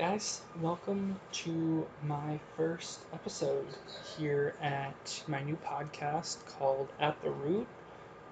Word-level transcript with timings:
Guys, 0.00 0.40
welcome 0.62 1.20
to 1.30 1.86
my 2.02 2.40
first 2.56 3.00
episode 3.12 3.66
here 4.16 4.54
at 4.62 5.22
my 5.28 5.42
new 5.42 5.56
podcast 5.56 6.38
called 6.46 6.88
At 6.98 7.20
the 7.20 7.28
Root. 7.28 7.66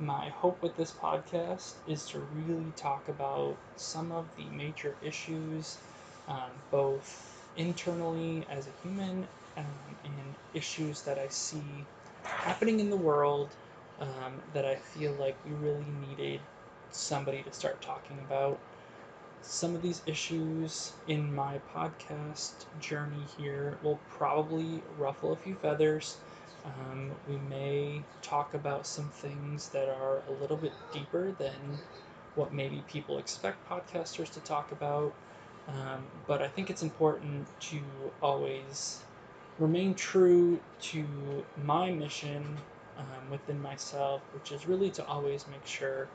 My 0.01 0.31
hope 0.31 0.63
with 0.63 0.75
this 0.79 0.93
podcast 0.93 1.75
is 1.87 2.07
to 2.07 2.21
really 2.21 2.73
talk 2.75 3.07
about 3.11 3.55
some 3.77 4.13
of 4.13 4.25
the 4.35 4.45
major 4.57 4.97
issues, 5.03 5.77
um, 6.27 6.53
both 6.71 7.47
internally 7.59 8.47
as 8.49 8.67
a 8.67 8.73
human 8.83 9.29
um, 9.59 9.67
and 10.05 10.35
issues 10.55 11.03
that 11.03 11.19
I 11.19 11.29
see 11.29 11.85
happening 12.23 12.81
in 12.81 12.89
the 12.89 12.97
world 12.97 13.51
um, 14.01 14.33
that 14.55 14.65
I 14.65 14.77
feel 14.77 15.13
like 15.21 15.37
we 15.45 15.53
really 15.53 15.85
needed 16.09 16.41
somebody 16.93 17.43
to 17.43 17.53
start 17.53 17.83
talking 17.83 18.19
about 18.27 18.59
some 19.43 19.75
of 19.75 19.83
these 19.83 20.03
issues 20.07 20.93
in 21.07 21.35
my 21.35 21.61
podcast 21.75 22.65
journey 22.81 23.25
here 23.37 23.79
will 23.83 23.99
probably 24.11 24.83
ruffle 24.99 25.33
a 25.33 25.37
few 25.37 25.55
feathers. 25.55 26.17
Um, 26.65 27.11
we 27.29 27.37
may 27.49 28.03
talk 28.23 28.55
about 28.55 28.87
some 28.87 29.09
things 29.09 29.69
that 29.71 29.89
are 29.89 30.23
a 30.29 30.33
little 30.41 30.57
bit 30.57 30.73
deeper 30.93 31.33
than 31.39 31.55
what 32.35 32.53
maybe 32.53 32.83
people 32.89 33.19
expect 33.19 33.69
podcasters 33.69 34.33
to 34.35 34.41
talk 34.41 34.71
about. 34.73 35.13
Um, 35.69 36.05
but 36.27 36.43
I 36.43 36.49
think 36.49 36.71
it's 36.71 36.83
important 36.83 37.47
to 37.61 37.81
always 38.23 39.01
remain 39.59 39.95
true 39.95 40.59
to 40.81 41.05
my 41.65 41.91
mission 41.91 42.45
um, 42.97 43.31
within 43.31 43.61
myself, 43.61 44.23
which 44.35 44.53
is 44.53 44.67
really 44.67 44.91
to 44.91 45.05
always 45.07 45.47
make 45.49 45.67
sure 45.67 46.09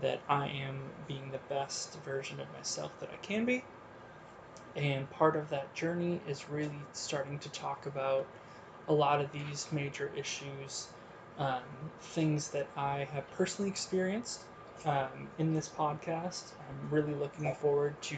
that 0.00 0.20
I 0.28 0.48
am 0.48 0.78
being 1.06 1.30
the 1.32 1.40
best 1.48 1.98
version 2.04 2.40
of 2.40 2.46
myself 2.52 2.92
that 3.00 3.10
I 3.12 3.16
can 3.26 3.44
be. 3.44 3.64
And 4.76 5.10
part 5.10 5.36
of 5.36 5.50
that 5.50 5.74
journey 5.74 6.20
is 6.28 6.48
really 6.50 6.78
starting 6.92 7.38
to 7.40 7.48
talk 7.50 7.86
about 7.86 8.26
a 8.86 8.92
lot 8.92 9.20
of 9.20 9.30
these 9.32 9.66
major 9.72 10.10
issues, 10.16 10.86
um, 11.38 11.62
things 12.00 12.48
that 12.50 12.66
I 12.76 13.08
have 13.12 13.28
personally 13.32 13.70
experienced 13.70 14.40
um, 14.84 15.28
in 15.38 15.54
this 15.54 15.68
podcast. 15.68 16.42
I'm 16.60 16.94
really 16.94 17.14
looking 17.14 17.52
forward 17.56 18.00
to 18.02 18.16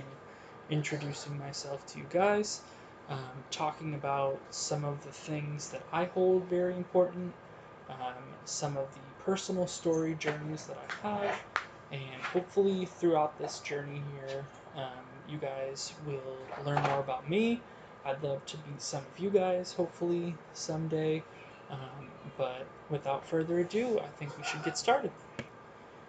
introducing 0.71 1.39
myself 1.39 1.85
to 1.89 1.99
you 1.99 2.05
guys, 2.11 2.61
um, 3.09 3.19
talking 3.51 3.95
about 3.95 4.39
some 4.51 4.85
of 4.85 5.03
the 5.05 5.11
things 5.13 5.71
that 5.71 5.83
I 5.93 6.05
hold 6.05 6.45
very 6.45 6.75
important, 6.75 7.33
um, 7.89 8.23
some 8.45 8.77
of 8.77 8.87
the 8.95 9.10
personal 9.31 9.69
story 9.69 10.17
journeys 10.19 10.67
that 10.67 10.77
I 11.05 11.09
have, 11.09 11.41
and 11.93 12.21
hopefully 12.33 12.85
throughout 12.85 13.39
this 13.39 13.61
journey 13.61 14.03
here, 14.17 14.45
um, 14.75 15.05
you 15.29 15.39
guys 15.39 15.93
will 16.05 16.37
learn 16.67 16.83
more 16.83 16.99
about 16.99 17.31
me. 17.31 17.61
I'd 18.05 18.21
love 18.25 18.45
to 18.47 18.57
meet 18.57 18.83
some 18.83 19.05
of 19.07 19.23
you 19.23 19.31
guys, 19.31 19.73
hopefully 19.73 20.35
someday. 20.53 21.23
Um, 21.71 22.09
but 22.37 22.67
without 22.89 23.25
further 23.25 23.61
ado, 23.61 24.01
I 24.01 24.09
think 24.19 24.37
we 24.37 24.43
should 24.43 24.65
get 24.65 24.77
started. 24.77 25.13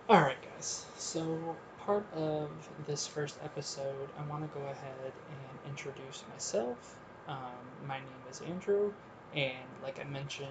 Alright, 0.09 0.41
guys, 0.41 0.87
so 0.97 1.55
part 1.85 2.11
of 2.15 2.49
this 2.87 3.05
first 3.05 3.35
episode, 3.43 4.09
I 4.17 4.27
want 4.31 4.51
to 4.51 4.59
go 4.59 4.65
ahead 4.65 5.11
and 5.29 5.69
introduce 5.71 6.23
myself. 6.33 6.97
Um, 7.27 7.37
my 7.87 7.99
name 7.99 8.23
is 8.31 8.41
Andrew, 8.41 8.91
and 9.35 9.67
like 9.83 9.99
I 9.99 10.03
mentioned, 10.05 10.49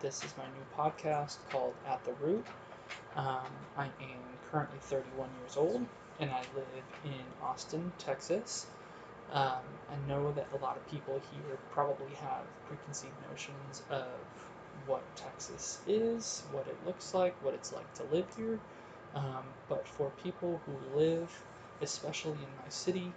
this 0.00 0.24
is 0.24 0.34
my 0.36 0.44
new 0.44 0.66
podcast 0.76 1.36
called 1.50 1.74
At 1.86 2.04
the 2.04 2.12
Root. 2.24 2.44
Um, 3.16 3.46
I 3.76 3.84
am 3.84 4.20
currently 4.50 4.78
31 4.82 5.28
years 5.40 5.56
old, 5.56 5.84
and 6.20 6.30
I 6.30 6.40
live 6.54 6.84
in 7.04 7.24
Austin, 7.42 7.92
Texas. 7.98 8.66
Um, 9.32 9.62
I 9.90 10.08
know 10.08 10.32
that 10.32 10.46
a 10.52 10.56
lot 10.62 10.76
of 10.76 10.88
people 10.90 11.20
here 11.32 11.58
probably 11.72 12.14
have 12.20 12.42
preconceived 12.68 13.14
notions 13.30 13.82
of 13.90 14.04
what 14.86 15.02
Texas 15.16 15.78
is, 15.86 16.42
what 16.52 16.66
it 16.66 16.76
looks 16.86 17.14
like, 17.14 17.34
what 17.44 17.54
it's 17.54 17.72
like 17.72 17.92
to 17.94 18.02
live 18.14 18.26
here. 18.36 18.58
Um, 19.14 19.44
but 19.68 19.86
for 19.86 20.10
people 20.22 20.60
who 20.66 20.98
live, 20.98 21.30
especially 21.80 22.32
in 22.32 22.64
my 22.64 22.68
city, 22.68 23.12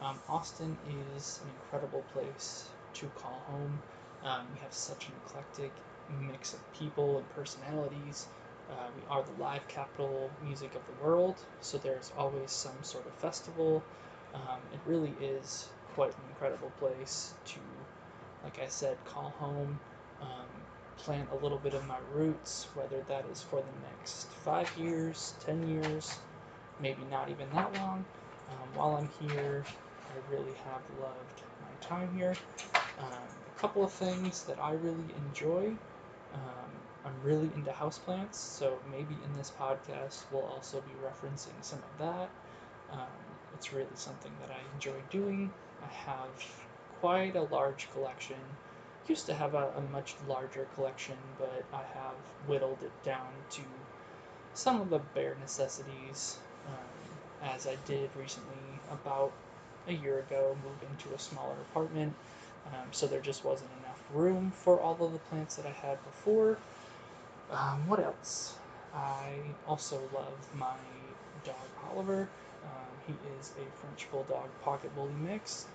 um, 0.00 0.18
Austin 0.28 0.76
is 1.16 1.40
an 1.42 1.50
incredible 1.50 2.04
place 2.12 2.68
to 2.94 3.06
call 3.16 3.42
home. 3.50 3.78
Um, 4.26 4.40
we 4.52 4.60
have 4.60 4.72
such 4.72 5.06
an 5.06 5.12
eclectic 5.24 5.70
mix 6.20 6.52
of 6.52 6.72
people 6.80 7.18
and 7.18 7.34
personalities. 7.36 8.26
Uh, 8.68 8.74
we 8.96 9.02
are 9.08 9.22
the 9.22 9.42
live 9.42 9.66
capital 9.68 10.28
music 10.44 10.74
of 10.74 10.80
the 10.88 11.04
world, 11.04 11.36
so 11.60 11.78
there's 11.78 12.10
always 12.18 12.50
some 12.50 12.82
sort 12.82 13.06
of 13.06 13.12
festival. 13.14 13.84
Um, 14.34 14.58
it 14.74 14.80
really 14.84 15.12
is 15.20 15.68
quite 15.94 16.08
an 16.08 16.24
incredible 16.30 16.72
place 16.80 17.34
to, 17.46 17.60
like 18.42 18.58
I 18.60 18.66
said, 18.66 18.96
call 19.04 19.32
home, 19.38 19.78
um, 20.20 20.46
plant 20.98 21.28
a 21.30 21.36
little 21.36 21.58
bit 21.58 21.74
of 21.74 21.86
my 21.86 21.98
roots, 22.12 22.66
whether 22.74 23.00
that 23.08 23.24
is 23.30 23.42
for 23.42 23.60
the 23.60 23.88
next 23.88 24.26
five 24.44 24.68
years, 24.76 25.34
ten 25.46 25.68
years, 25.68 26.18
maybe 26.80 27.02
not 27.12 27.30
even 27.30 27.48
that 27.54 27.72
long. 27.76 28.04
Um, 28.50 28.68
while 28.74 28.96
I'm 28.96 29.28
here, 29.28 29.64
I 30.10 30.34
really 30.34 30.54
have 30.64 30.82
loved 31.00 31.42
my 31.62 31.86
time 31.88 32.10
here. 32.16 32.34
Um, 32.98 33.35
couple 33.58 33.84
of 33.84 33.92
things 33.92 34.42
that 34.44 34.58
I 34.58 34.72
really 34.72 35.14
enjoy. 35.28 35.72
Um, 36.34 36.70
I'm 37.04 37.14
really 37.22 37.50
into 37.54 37.70
houseplants, 37.70 38.34
so 38.34 38.78
maybe 38.90 39.14
in 39.24 39.36
this 39.38 39.52
podcast 39.58 40.24
we'll 40.30 40.44
also 40.44 40.80
be 40.80 40.92
referencing 41.04 41.54
some 41.62 41.78
of 41.78 42.06
that. 42.06 42.28
Um, 42.92 43.06
it's 43.54 43.72
really 43.72 43.86
something 43.94 44.32
that 44.40 44.50
I 44.50 44.74
enjoy 44.74 45.00
doing. 45.10 45.50
I 45.82 45.92
have 46.10 46.44
quite 47.00 47.36
a 47.36 47.42
large 47.42 47.88
collection. 47.92 48.36
Used 49.08 49.26
to 49.26 49.34
have 49.34 49.54
a, 49.54 49.68
a 49.76 49.80
much 49.92 50.16
larger 50.28 50.66
collection, 50.74 51.16
but 51.38 51.64
I 51.72 51.82
have 51.94 52.16
whittled 52.48 52.78
it 52.82 52.92
down 53.04 53.28
to 53.52 53.62
some 54.54 54.80
of 54.80 54.90
the 54.90 54.98
bare 55.14 55.36
necessities, 55.40 56.38
um, 56.66 57.48
as 57.54 57.66
I 57.66 57.76
did 57.86 58.10
recently 58.18 58.56
about 58.90 59.32
a 59.86 59.92
year 59.92 60.18
ago, 60.18 60.56
move 60.64 60.90
into 60.90 61.14
a 61.14 61.18
smaller 61.18 61.54
apartment. 61.70 62.14
Um, 62.72 62.88
so 62.92 63.06
there 63.06 63.20
just 63.20 63.44
wasn't 63.44 63.70
enough 63.82 64.02
room 64.12 64.50
for 64.50 64.80
all 64.80 64.96
of 65.00 65.12
the 65.12 65.18
plants 65.30 65.56
that 65.56 65.66
I 65.66 65.70
had 65.70 65.98
before. 66.04 66.58
Um, 67.50 67.86
what 67.86 68.00
else? 68.00 68.54
I 68.94 69.34
also 69.68 70.00
love 70.14 70.32
my 70.54 70.74
dog 71.44 71.54
Oliver. 71.92 72.28
Um, 72.64 72.92
he 73.06 73.14
is 73.38 73.52
a 73.56 73.80
French 73.80 74.10
Bulldog 74.10 74.48
Pocket 74.64 74.94
Bully 74.96 75.12
mix, 75.24 75.66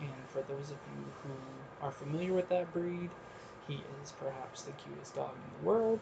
and 0.00 0.10
for 0.28 0.40
those 0.42 0.70
of 0.70 0.78
you 0.96 1.04
who 1.22 1.86
are 1.86 1.92
familiar 1.92 2.32
with 2.32 2.48
that 2.48 2.72
breed, 2.72 3.10
he 3.66 3.82
is 4.02 4.12
perhaps 4.12 4.62
the 4.62 4.72
cutest 4.72 5.14
dog 5.14 5.30
in 5.34 5.64
the 5.64 5.70
world. 5.70 6.00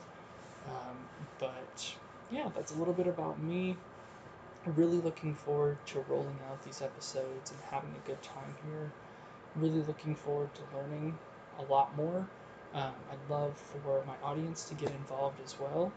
Um, 0.69 0.97
but 1.39 1.95
yeah, 2.31 2.49
that's 2.55 2.73
a 2.73 2.75
little 2.77 2.95
bit 2.95 3.06
about 3.06 3.43
me. 3.43 3.77
Really 4.65 4.99
looking 4.99 5.35
forward 5.35 5.79
to 5.87 6.05
rolling 6.09 6.39
out 6.51 6.62
these 6.65 6.83
episodes 6.83 7.51
and 7.51 7.61
having 7.71 7.91
a 8.05 8.09
good 8.09 8.21
time 8.23 8.55
here. 8.69 8.91
Really 9.56 9.83
looking 9.83 10.15
forward 10.15 10.50
to 10.55 10.77
learning 10.77 11.19
a 11.59 11.62
lot 11.62 11.97
more 11.97 12.27
um, 12.75 12.94
I'd 13.11 13.31
love 13.31 13.59
for 13.59 14.05
my 14.06 14.15
audience 14.22 14.65
to 14.69 14.75
get 14.75 14.91
involved 14.91 15.41
as 15.43 15.59
well. 15.59 15.93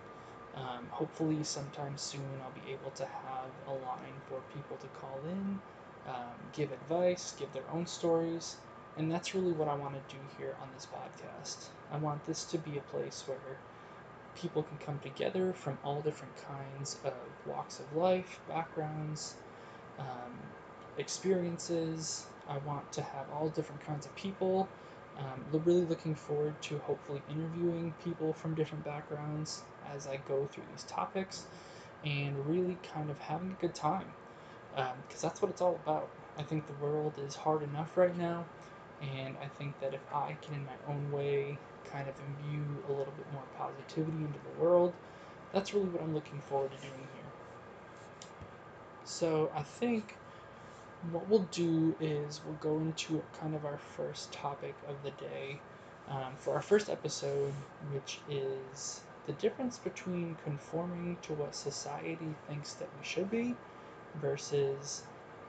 Um, 0.56 0.88
hopefully, 0.92 1.44
sometime 1.44 1.98
soon, 1.98 2.24
I'll 2.42 2.52
be 2.64 2.72
able 2.72 2.92
to 2.92 3.06
have 3.06 3.52
a 3.68 3.72
line 3.72 4.16
for 4.28 4.40
people 4.54 4.78
to 4.78 4.88
call 5.00 5.20
in, 5.30 5.60
um, 6.08 6.38
give 6.54 6.72
advice, 6.72 7.34
give 7.38 7.52
their 7.54 7.70
own 7.72 7.86
stories, 7.86 8.56
and 8.98 9.12
that's 9.12 9.36
really 9.36 9.52
what 9.52 9.68
I 9.68 9.76
want 9.76 9.96
to 9.96 10.16
do 10.16 10.22
here 10.38 10.56
on 10.62 10.70
this 10.74 10.88
podcast. 10.88 11.68
I 11.92 11.98
want 11.98 12.26
this 12.26 12.46
to 12.46 12.58
be 12.58 12.78
a 12.78 12.92
place 12.92 13.24
where 13.28 13.58
people 14.36 14.64
can 14.64 14.78
come 14.78 15.00
together 15.00 15.54
from 15.54 15.78
all 15.84 16.02
different 16.02 16.36
kinds 16.48 16.98
of 17.04 17.14
walks 17.46 17.80
of 17.80 17.96
life, 17.96 18.40
backgrounds, 18.48 19.36
um, 20.00 20.34
experiences. 20.98 22.26
I 22.50 22.58
want 22.60 22.92
to 22.94 23.02
have 23.02 23.26
all 23.34 23.50
different 23.50 23.86
kinds 23.86 24.06
of 24.06 24.16
people 24.16 24.70
um, 25.18 25.44
really 25.66 25.86
looking 25.86 26.16
forward 26.16 26.56
to 26.64 26.78
hopefully 26.80 27.22
interviewing 27.30 27.94
people 28.04 28.34
from 28.34 28.56
different 28.56 28.84
backgrounds 28.84 29.62
as 29.94 30.08
I 30.08 30.18
go 30.28 30.48
through 30.52 30.64
these 30.72 30.84
topics 30.84 31.46
and 32.04 32.36
really 32.48 32.78
kind 32.94 33.10
of 33.10 33.20
having 33.20 33.52
a 33.52 33.62
good 33.62 33.76
time 33.76 34.08
because 34.72 35.24
um, 35.24 35.30
that's 35.30 35.42
what 35.42 35.52
it's 35.52 35.62
all 35.62 35.80
about. 35.84 36.10
I 36.38 36.44
think 36.44 36.68
the 36.68 36.74
world 36.86 37.14
is 37.26 37.36
hard 37.36 37.64
enough 37.64 37.98
right 37.98 38.18
now, 38.18 38.46
and 39.02 39.36
I 39.42 39.48
think 39.58 39.80
that 39.82 39.94
if 39.94 40.02
I 40.14 40.38
can, 40.42 40.56
in 40.56 40.66
my 40.66 40.94
own 40.94 41.12
way, 41.12 41.58
kind 41.92 42.08
of 42.08 42.16
imbue 42.20 42.64
a 42.88 42.92
little 42.92 43.14
bit 43.18 43.26
more 43.34 43.44
positivity 43.58 44.18
into 44.24 44.40
the 44.40 44.64
world, 44.64 44.94
that's 45.54 45.74
really 45.74 45.88
what 45.88 46.02
I'm 46.02 46.14
looking 46.14 46.40
forward 46.48 46.72
to 46.72 46.78
doing 46.78 47.08
here. 47.14 47.26
So 49.04 49.52
I 49.56 49.64
think 49.64 50.16
what 51.12 51.28
we'll 51.28 51.48
do 51.52 51.96
is 52.00 52.42
we'll 52.44 52.56
go 52.56 52.80
into 52.80 53.24
kind 53.40 53.56
of 53.56 53.66
our 53.66 53.78
first 53.78 54.32
topic 54.34 54.76
of 54.88 55.02
the 55.04 55.12
day 55.12 55.62
um, 56.08 56.34
for 56.38 56.56
our 56.56 56.62
first 56.62 56.90
episode, 56.90 57.54
which 57.94 58.20
is 58.28 59.02
the 59.26 59.34
difference 59.34 59.78
between 59.78 60.36
conforming 60.44 61.18
to 61.22 61.34
what 61.34 61.56
society 61.56 62.36
thinks 62.48 62.74
that 62.76 62.90
we 62.98 63.04
should 63.04 63.30
be 63.30 63.56
versus 64.16 65.04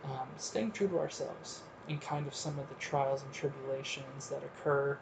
um, 0.05 0.29
staying 0.37 0.73
true 0.73 0.88
to 0.88 0.99
ourselves. 0.99 1.62
and 1.88 2.00
kind 2.00 2.26
of 2.26 2.35
some 2.35 2.58
of 2.58 2.69
the 2.69 2.75
trials 2.76 3.23
and 3.23 3.32
tribulations 3.32 4.29
that 4.29 4.43
occur 4.44 4.99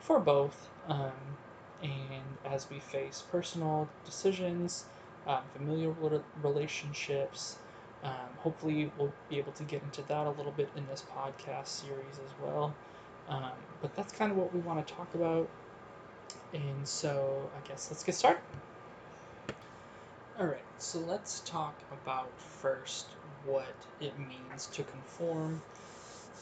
for 0.00 0.18
both. 0.20 0.68
Um, 0.88 1.36
and 1.82 2.38
as 2.44 2.68
we 2.70 2.78
face 2.78 3.22
personal 3.30 3.88
decisions, 4.04 4.84
um, 5.26 5.42
familial 5.52 6.24
relationships, 6.42 7.56
um, 8.02 8.12
hopefully, 8.38 8.90
we'll 8.96 9.12
be 9.28 9.38
able 9.38 9.52
to 9.52 9.62
get 9.64 9.82
into 9.82 10.02
that 10.02 10.26
a 10.26 10.30
little 10.30 10.52
bit 10.52 10.70
in 10.76 10.86
this 10.86 11.04
podcast 11.14 11.66
series 11.66 12.18
as 12.24 12.30
well. 12.42 12.74
Um, 13.28 13.52
but 13.82 13.94
that's 13.94 14.12
kind 14.12 14.30
of 14.30 14.38
what 14.38 14.54
we 14.54 14.60
want 14.60 14.86
to 14.86 14.94
talk 14.94 15.12
about. 15.14 15.48
And 16.54 16.88
so, 16.88 17.50
I 17.56 17.68
guess 17.68 17.88
let's 17.90 18.02
get 18.02 18.14
started. 18.14 18.40
Alright, 20.38 20.64
so 20.78 20.98
let's 21.00 21.40
talk 21.40 21.74
about 21.92 22.30
first 22.40 23.06
what 23.44 23.74
it 24.00 24.18
means 24.18 24.66
to 24.68 24.82
conform. 24.82 25.60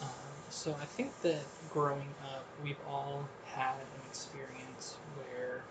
Um, 0.01 0.09
so, 0.51 0.77
I 0.81 0.85
think 0.85 1.11
that 1.23 1.43
growing 1.73 2.15
up, 2.33 2.45
we've 2.63 2.81
all 2.89 3.29
had 3.47 3.75
an 3.75 4.09
experience 4.09 4.97
where 5.17 5.63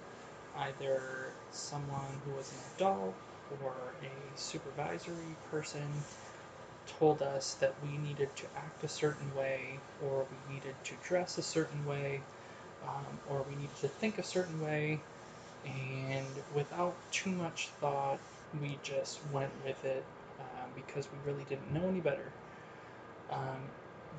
either 0.58 1.32
someone 1.52 2.22
who 2.26 2.32
was 2.32 2.52
an 2.52 2.58
adult 2.76 3.16
or 3.64 3.74
a 4.04 4.38
supervisory 4.38 5.36
person 5.52 5.88
told 7.00 7.22
us 7.22 7.56
that 7.56 7.74
we 7.84 7.98
needed 7.98 8.34
to 8.36 8.46
act 8.56 8.84
a 8.84 8.88
certain 8.88 9.36
way, 9.36 9.78
or 10.04 10.26
we 10.32 10.54
needed 10.54 10.76
to 10.84 10.96
dress 11.08 11.38
a 11.38 11.44
certain 11.44 11.86
way, 11.86 12.22
um, 12.84 13.20
or 13.30 13.44
we 13.50 13.56
needed 13.56 13.76
to 13.82 13.88
think 13.88 14.18
a 14.18 14.24
certain 14.24 14.62
way, 14.62 15.00
and 15.66 16.26
without 16.56 16.96
too 17.12 17.32
much 17.32 17.70
thought, 17.80 18.20
we 18.62 18.78
just 18.84 19.20
went 19.32 19.52
with 19.66 19.84
it 19.86 20.04
um, 20.40 20.70
because 20.76 21.08
we 21.12 21.32
really 21.32 21.46
didn't 21.50 21.74
know 21.74 21.88
any 21.90 22.00
better. 22.00 22.32
Um, 23.30 23.60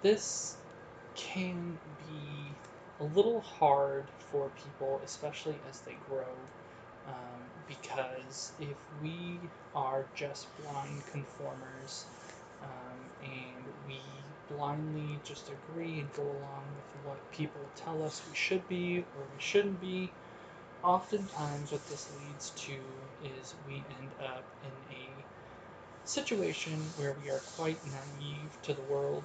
this 0.02 0.56
can 1.14 1.78
be 2.06 2.52
a 3.00 3.04
little 3.16 3.40
hard 3.40 4.04
for 4.30 4.50
people, 4.62 5.00
especially 5.04 5.56
as 5.70 5.80
they 5.80 5.96
grow 6.08 6.26
um, 7.06 7.40
because 7.66 8.52
if 8.58 8.76
we 9.00 9.50
are 9.74 10.06
just 10.14 10.46
blind 10.56 11.02
conformers 11.06 12.04
um, 12.62 12.98
and 13.22 13.64
we 13.86 14.00
blindly 14.48 15.20
just 15.24 15.50
agree 15.50 16.00
and 16.00 16.12
go 16.12 16.22
along 16.22 16.64
with 16.74 17.04
what 17.04 17.30
people 17.30 17.60
tell 17.76 18.02
us 18.02 18.22
we 18.28 18.34
should 18.34 18.66
be 18.68 18.98
or 18.98 19.22
we 19.34 19.40
shouldn't 19.40 19.80
be, 19.80 20.10
oftentimes 20.82 21.72
what 21.72 21.86
this 21.86 22.08
leads 22.20 22.50
to 22.50 22.76
is 23.22 23.54
we 23.66 23.74
end 23.74 24.10
up 24.20 24.44
in 24.62 24.96
a 24.96 25.26
situation 26.04 26.72
where 26.96 27.14
we 27.22 27.30
are 27.30 27.40
quite 27.56 27.78
naive 27.84 28.56
to 28.62 28.72
the 28.74 28.82
world, 28.82 29.22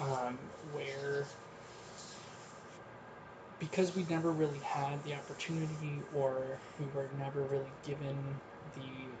um, 0.00 0.38
where 0.72 1.26
because 3.58 3.94
we 3.94 4.04
never 4.08 4.30
really 4.30 4.58
had 4.58 5.02
the 5.04 5.14
opportunity 5.14 6.00
or 6.16 6.36
we 6.78 6.86
were 6.94 7.08
never 7.18 7.42
really 7.42 7.72
given 7.86 8.16
the 8.76 9.16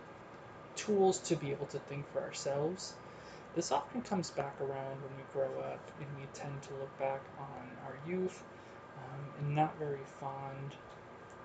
tools 0.76 1.18
to 1.18 1.36
be 1.36 1.50
able 1.50 1.66
to 1.66 1.78
think 1.80 2.04
for 2.12 2.20
ourselves, 2.20 2.94
this 3.54 3.72
often 3.72 4.02
comes 4.02 4.30
back 4.30 4.54
around 4.60 4.96
when 5.02 5.16
we 5.16 5.24
grow 5.32 5.60
up 5.62 5.80
and 5.98 6.08
we 6.16 6.26
tend 6.34 6.62
to 6.62 6.74
look 6.74 6.98
back 6.98 7.20
on 7.38 7.62
our 7.86 7.96
youth 8.10 8.42
um, 8.96 9.44
in 9.48 9.54
not 9.54 9.76
very 9.78 9.98
fond 10.20 10.72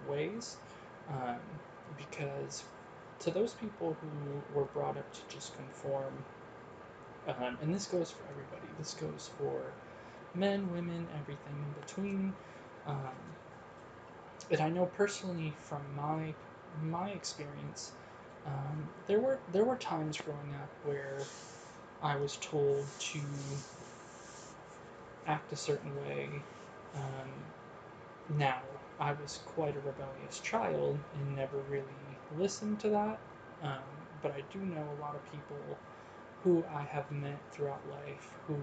ways 0.08 0.56
um, 1.10 1.38
because 1.98 2.64
to 3.20 3.32
those 3.32 3.54
people 3.54 3.96
who 4.02 4.58
were 4.60 4.66
brought 4.66 4.98
up 4.98 5.14
to 5.14 5.20
just 5.36 5.56
conform, 5.56 6.14
um, 7.28 7.58
and 7.62 7.74
this 7.74 7.88
goes 7.88 8.12
for 8.12 8.24
everybody, 8.32 8.68
this 8.78 8.94
goes 8.94 9.30
for 9.38 9.62
men, 10.36 10.72
women, 10.72 11.08
everything 11.20 11.54
in 11.56 11.82
between. 11.82 12.34
Um, 12.86 13.38
and 14.50 14.60
I 14.62 14.70
know 14.70 14.86
personally 14.86 15.56
from 15.62 15.82
my 15.96 16.34
my 16.82 17.10
experience, 17.12 17.92
um, 18.46 18.90
there 19.08 19.20
were 19.20 19.40
there 19.52 19.64
were 19.66 19.78
times 19.78 20.18
growing 20.18 20.54
up 20.56 20.70
where 20.84 21.20
I 22.02 22.16
was 22.18 22.38
told 22.38 22.86
to 23.00 23.22
act 25.26 25.52
a 25.52 25.56
certain 25.56 25.96
way. 25.96 26.44
Um, 26.96 27.30
now 28.30 28.62
I 29.00 29.14
was 29.14 29.40
quite 29.46 29.76
a 29.76 29.80
rebellious 29.82 30.40
child 30.40 31.00
and 31.14 31.36
never 31.36 31.58
really 31.70 32.20
listened 32.32 32.80
to 32.82 32.90
that. 32.90 33.20
Um, 33.62 33.84
but 34.22 34.32
I 34.32 34.42
do 34.52 34.60
know 34.60 34.90
a 34.98 35.02
lot 35.02 35.16
of 35.16 35.24
people 35.32 35.80
who 36.44 36.64
I 36.74 36.84
have 36.84 37.10
met 37.12 37.40
throughout 37.52 37.88
life 37.90 38.28
who 38.48 38.56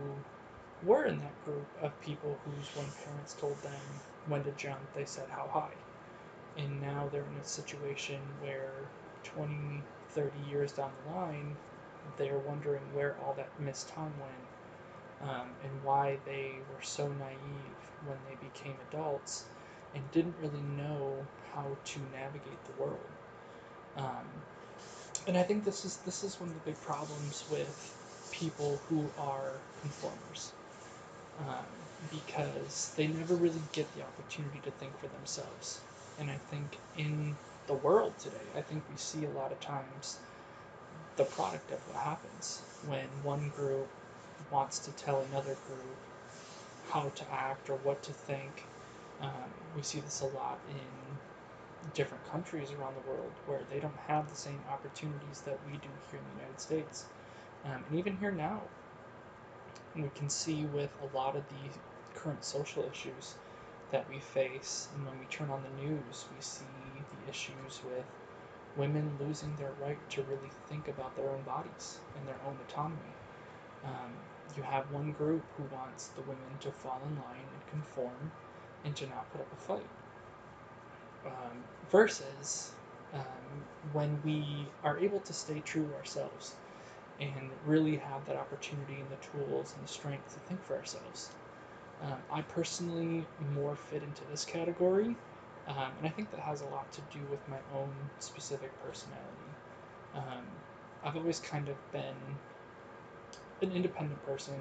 were 0.85 1.05
in 1.05 1.19
that 1.21 1.44
group 1.44 1.67
of 1.82 2.00
people 2.00 2.38
whose 2.44 2.77
when 2.77 2.87
parents 3.05 3.35
told 3.41 3.61
them 3.62 3.81
when 4.27 4.43
to 4.44 4.50
jump, 4.53 4.81
they 4.94 5.05
said 5.05 5.29
how 5.31 5.49
high. 5.49 5.75
And 6.56 6.81
now 6.81 7.09
they're 7.11 7.23
in 7.23 7.41
a 7.41 7.44
situation 7.44 8.19
where 8.43 8.73
20, 9.25 9.82
30 10.11 10.31
years 10.50 10.73
down 10.73 10.91
the 11.06 11.15
line, 11.15 11.56
they're 12.17 12.38
wondering 12.38 12.82
where 12.94 13.17
all 13.25 13.35
that 13.35 13.49
missed 13.61 13.88
time 13.88 14.12
went 14.21 15.31
um, 15.31 15.49
and 15.62 15.85
why 15.85 16.17
they 16.27 16.53
were 16.73 16.83
so 16.83 17.06
naive 17.09 17.76
when 18.06 18.17
they 18.29 18.37
became 18.47 18.76
adults 18.91 19.44
and 19.94 20.03
didn't 20.12 20.35
really 20.43 20.62
know 20.76 21.15
how 21.55 21.67
to 21.85 21.99
navigate 22.12 22.65
the 22.65 22.83
world. 22.83 22.99
Um, 23.97 24.26
and 25.26 25.37
I 25.37 25.43
think 25.43 25.65
this 25.65 25.85
is 25.85 25.97
this 25.99 26.25
is 26.25 26.41
one 26.41 26.49
of 26.49 26.55
the 26.55 26.71
big 26.71 26.81
problems 26.83 27.44
with 27.50 27.97
people 28.33 28.79
who 28.88 29.05
are 29.19 29.50
conformers 29.83 30.53
um, 31.48 31.64
because 32.10 32.92
they 32.96 33.06
never 33.06 33.34
really 33.34 33.62
get 33.72 33.87
the 33.96 34.02
opportunity 34.02 34.60
to 34.64 34.70
think 34.72 34.98
for 35.00 35.08
themselves. 35.08 35.81
And 36.19 36.31
I 36.31 36.37
think 36.50 36.78
in 36.96 37.37
the 37.66 37.75
world 37.75 38.12
today, 38.19 38.37
I 38.56 38.60
think 38.60 38.82
we 38.90 38.96
see 38.96 39.25
a 39.25 39.31
lot 39.31 39.52
of 39.52 39.60
times 39.60 40.18
the 41.16 41.25
product 41.25 41.70
of 41.70 41.78
what 41.88 42.02
happens 42.02 42.62
when 42.87 43.04
one 43.23 43.50
group 43.56 43.88
wants 44.50 44.78
to 44.80 44.90
tell 44.92 45.25
another 45.30 45.56
group 45.66 45.97
how 46.90 47.11
to 47.14 47.32
act 47.32 47.70
or 47.70 47.76
what 47.78 48.02
to 48.02 48.12
think. 48.12 48.64
Um, 49.20 49.30
we 49.76 49.82
see 49.82 50.00
this 50.00 50.23
a 50.23 50.26
lot 50.26 50.59
in 50.70 51.90
different 51.94 52.25
countries 52.30 52.70
around 52.73 52.94
the 52.94 53.11
world 53.11 53.30
where 53.47 53.61
they 53.70 53.80
don't 53.80 53.97
have 54.06 54.28
the 54.28 54.37
same 54.37 54.61
opportunities 54.70 55.42
that 55.44 55.59
we 55.66 55.73
do 55.73 55.88
here 56.11 56.18
in 56.18 56.25
the 56.37 56.42
United 56.42 56.61
States. 56.61 57.04
Um, 57.64 57.85
and 57.88 57.99
even 57.99 58.16
here 58.16 58.32
now, 58.32 58.62
we 59.94 60.11
can 60.14 60.28
see 60.28 60.64
with 60.66 60.90
a 61.02 61.16
lot 61.16 61.37
of 61.37 61.42
the 61.49 62.18
current 62.18 62.44
social 62.44 62.88
issues 62.90 63.35
that 63.90 64.09
we 64.09 64.18
face, 64.18 64.88
and 64.94 65.04
when 65.06 65.18
we 65.18 65.26
turn 65.26 65.50
on 65.50 65.62
the 65.62 65.82
news, 65.82 66.26
we 66.37 66.40
see 66.40 66.64
the 66.97 67.30
issues 67.30 67.80
with 67.85 68.04
women 68.76 69.11
losing 69.20 69.54
their 69.56 69.73
right 69.82 69.99
to 70.11 70.23
really 70.23 70.50
think 70.68 70.88
about 70.88 71.14
their 71.16 71.28
own 71.28 71.42
bodies 71.42 71.99
and 72.16 72.28
their 72.28 72.38
own 72.47 72.56
autonomy. 72.68 72.97
Um, 73.85 74.12
you 74.56 74.62
have 74.62 74.90
one 74.92 75.12
group 75.12 75.42
who 75.56 75.64
wants 75.75 76.09
the 76.09 76.23
women 76.23 76.59
to 76.61 76.70
fall 76.70 77.00
in 77.09 77.16
line 77.16 77.47
and 77.52 77.70
conform 77.70 78.30
and 78.85 78.94
to 78.97 79.06
not 79.06 79.30
put 79.32 79.40
up 79.40 79.52
a 79.52 79.56
fight. 79.56 79.90
Um, 81.26 81.59
versus 81.90 82.70
um, 83.12 83.20
when 83.92 84.20
we 84.25 84.66
are 84.85 84.99
able 84.99 85.20
to 85.20 85.32
stay 85.32 85.61
true 85.64 85.87
to 85.87 85.94
ourselves 85.97 86.54
and 87.21 87.50
really 87.67 87.97
have 87.97 88.25
that 88.27 88.37
opportunity 88.37 88.95
and 88.95 89.11
the 89.11 89.45
tools 89.45 89.73
and 89.77 89.85
the 89.85 89.93
strength 89.93 90.33
to 90.35 90.41
think 90.41 90.62
for 90.65 90.77
ourselves. 90.77 91.31
Um, 92.03 92.17
I 92.33 92.41
personally 92.43 93.27
more 93.55 93.75
fit 93.77 94.03
into 94.03 94.25
this 94.31 94.45
category, 94.45 95.15
um, 95.69 95.93
and 95.99 96.07
I 96.07 96.09
think 96.09 96.31
that 96.31 96.41
has 96.41 96.62
a 96.62 96.67
lot 96.67 96.91
to 96.93 97.00
do 97.12 97.21
with 97.31 97.47
my 97.49 97.59
own 97.75 97.93
specific 98.21 98.71
personality. 98.83 99.50
Um, 100.15 100.45
I've 101.05 101.17
always 101.17 101.41
kind 101.41 101.69
of 101.69 101.77
been 101.93 102.17
an 103.62 103.73
independent 103.73 104.25
person 104.25 104.55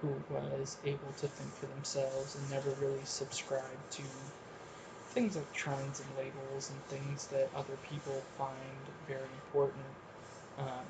who 0.00 0.08
was 0.30 0.76
able 0.84 1.12
to 1.20 1.28
think 1.28 1.50
for 1.54 1.66
themselves 1.66 2.34
and 2.34 2.50
never 2.50 2.70
really 2.80 3.04
subscribed 3.04 3.92
to 3.92 4.02
things 5.14 5.36
like 5.36 5.52
trends 5.52 6.00
and 6.00 6.08
labels 6.18 6.70
and 6.70 7.00
things 7.00 7.26
that 7.28 7.48
other 7.54 7.76
people 7.88 8.20
find 8.36 8.82
very 9.06 9.28
important. 9.46 9.84
Um, 10.58 10.86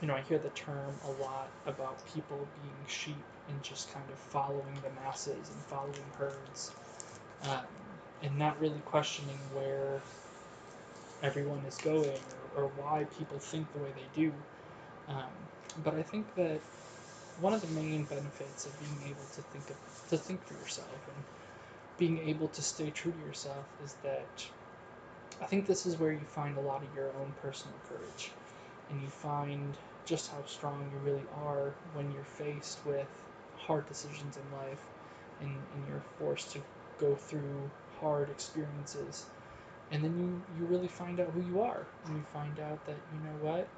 you 0.00 0.08
know, 0.08 0.14
I 0.14 0.20
hear 0.22 0.38
the 0.38 0.50
term 0.50 0.94
a 1.04 1.22
lot 1.22 1.48
about 1.66 1.96
people 2.12 2.36
being 2.62 2.86
sheep 2.86 3.16
and 3.48 3.62
just 3.62 3.92
kind 3.92 4.04
of 4.10 4.18
following 4.18 4.76
the 4.82 4.90
masses 5.00 5.30
and 5.48 5.58
following 5.68 6.10
herds, 6.18 6.72
um, 7.44 7.64
and 8.22 8.38
not 8.38 8.60
really 8.60 8.80
questioning 8.84 9.38
where 9.54 10.00
everyone 11.22 11.60
is 11.66 11.78
going 11.78 12.20
or, 12.56 12.64
or, 12.64 12.70
why 12.76 13.04
people 13.18 13.38
think 13.38 13.66
the 13.72 13.78
way 13.78 13.88
they 13.94 14.20
do. 14.20 14.32
Um, 15.08 15.30
but 15.82 15.94
I 15.94 16.02
think 16.02 16.34
that 16.36 16.60
one 17.40 17.54
of 17.54 17.60
the 17.60 17.68
main 17.68 18.04
benefits 18.04 18.66
of 18.66 18.72
being 18.78 19.10
able 19.10 19.24
to 19.34 19.42
think 19.52 19.70
of, 19.70 19.76
to 20.10 20.16
think 20.16 20.44
for 20.46 20.54
yourself 20.54 20.88
and 21.14 21.24
being 21.98 22.18
able 22.28 22.48
to 22.48 22.62
stay 22.62 22.90
true 22.90 23.12
to 23.12 23.26
yourself 23.26 23.64
is 23.84 23.94
that 24.02 24.46
I 25.40 25.46
think 25.46 25.66
this 25.66 25.86
is 25.86 25.96
where 25.96 26.12
you 26.12 26.20
find 26.34 26.56
a 26.56 26.60
lot 26.60 26.82
of 26.82 26.94
your 26.94 27.06
own 27.06 27.32
personal 27.42 27.74
courage 27.88 28.30
and 28.90 29.00
you 29.00 29.08
find 29.08 29.74
just 30.04 30.30
how 30.30 30.44
strong 30.46 30.88
you 30.92 31.10
really 31.10 31.26
are 31.44 31.72
when 31.94 32.10
you're 32.12 32.22
faced 32.24 32.78
with 32.86 33.08
hard 33.56 33.86
decisions 33.88 34.36
in 34.36 34.58
life 34.58 34.80
and, 35.40 35.50
and 35.50 35.88
you're 35.88 36.02
forced 36.18 36.52
to 36.52 36.60
go 37.00 37.14
through 37.14 37.70
hard 38.00 38.30
experiences. 38.30 39.24
And 39.90 40.02
then 40.02 40.14
you 40.18 40.58
you 40.58 40.66
really 40.66 40.88
find 40.88 41.20
out 41.20 41.28
who 41.34 41.42
you 41.42 41.60
are. 41.62 41.86
And 42.06 42.16
you 42.16 42.24
find 42.32 42.58
out 42.60 42.84
that 42.86 42.96
you 43.12 43.20
know 43.28 43.36
what? 43.40 43.68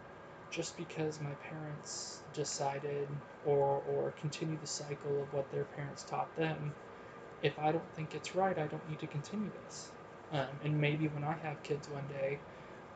Just 0.50 0.76
because 0.76 1.20
my 1.20 1.32
parents 1.50 2.20
decided 2.34 3.08
or 3.46 3.82
or 3.88 4.12
continue 4.20 4.56
the 4.60 4.66
cycle 4.66 5.22
of 5.22 5.32
what 5.34 5.50
their 5.52 5.64
parents 5.64 6.04
taught 6.04 6.34
them 6.36 6.72
if 7.42 7.58
i 7.58 7.70
don't 7.70 7.88
think 7.94 8.14
it's 8.14 8.34
right 8.34 8.58
i 8.58 8.66
don't 8.66 8.88
need 8.88 8.98
to 9.00 9.06
continue 9.06 9.50
this. 9.64 9.88
Um, 10.32 10.46
and 10.64 10.80
maybe 10.80 11.08
when 11.08 11.24
i 11.24 11.32
have 11.42 11.62
kids 11.62 11.88
one 11.88 12.04
day 12.08 12.38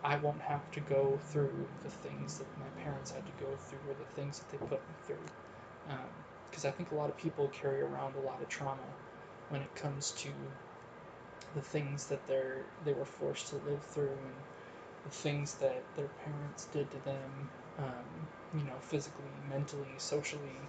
i 0.04 0.16
won't 0.18 0.40
have 0.40 0.70
to 0.72 0.80
go 0.80 1.18
through 1.30 1.68
the 1.82 1.90
things 1.90 2.38
that 2.38 2.46
my 2.58 2.68
parents 2.82 3.10
had 3.10 3.24
to 3.26 3.32
go 3.44 3.56
through 3.56 3.80
or 3.88 3.94
the 3.94 4.04
things 4.20 4.40
that 4.40 4.50
they 4.50 4.58
put 4.66 4.80
me 4.88 4.94
through 5.06 5.28
because 6.50 6.64
um, 6.64 6.68
i 6.68 6.72
think 6.72 6.90
a 6.90 6.94
lot 6.94 7.10
of 7.10 7.16
people 7.16 7.48
carry 7.48 7.80
around 7.82 8.14
a 8.16 8.20
lot 8.20 8.42
of 8.42 8.48
trauma 8.48 8.88
when 9.48 9.60
it 9.60 9.74
comes 9.74 10.12
to 10.12 10.30
the 11.54 11.60
things 11.62 12.06
that 12.06 12.26
they're 12.26 12.64
they 12.84 12.92
were 12.92 13.04
forced 13.04 13.48
to 13.48 13.56
live 13.56 13.82
through 13.84 14.16
and 14.26 14.34
the 15.04 15.10
things 15.10 15.54
that 15.56 15.82
their 15.96 16.08
parents 16.24 16.66
did 16.72 16.90
to 16.90 16.98
them, 17.04 17.50
um, 17.78 18.28
you 18.54 18.64
know, 18.64 18.78
physically, 18.80 19.32
mentally, 19.48 19.94
socially. 19.98 20.60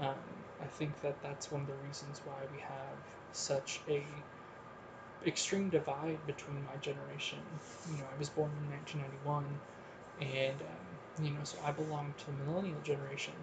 Um, 0.00 0.16
I 0.60 0.66
think 0.66 1.00
that 1.02 1.22
that's 1.22 1.50
one 1.50 1.62
of 1.62 1.66
the 1.68 1.74
reasons 1.86 2.20
why 2.24 2.40
we 2.52 2.58
have 2.58 2.96
such 3.32 3.80
a 3.88 4.04
extreme 5.26 5.70
divide 5.70 6.18
between 6.26 6.64
my 6.64 6.76
generation. 6.80 7.38
You 7.90 7.98
know, 7.98 8.06
I 8.14 8.18
was 8.18 8.30
born 8.30 8.50
in 8.62 8.70
1991, 8.70 9.44
and 10.20 10.60
um, 10.62 11.24
you 11.24 11.32
know, 11.32 11.44
so 11.44 11.58
I 11.64 11.72
belong 11.72 12.14
to 12.18 12.26
the 12.26 12.44
millennial 12.44 12.80
generation. 12.82 13.34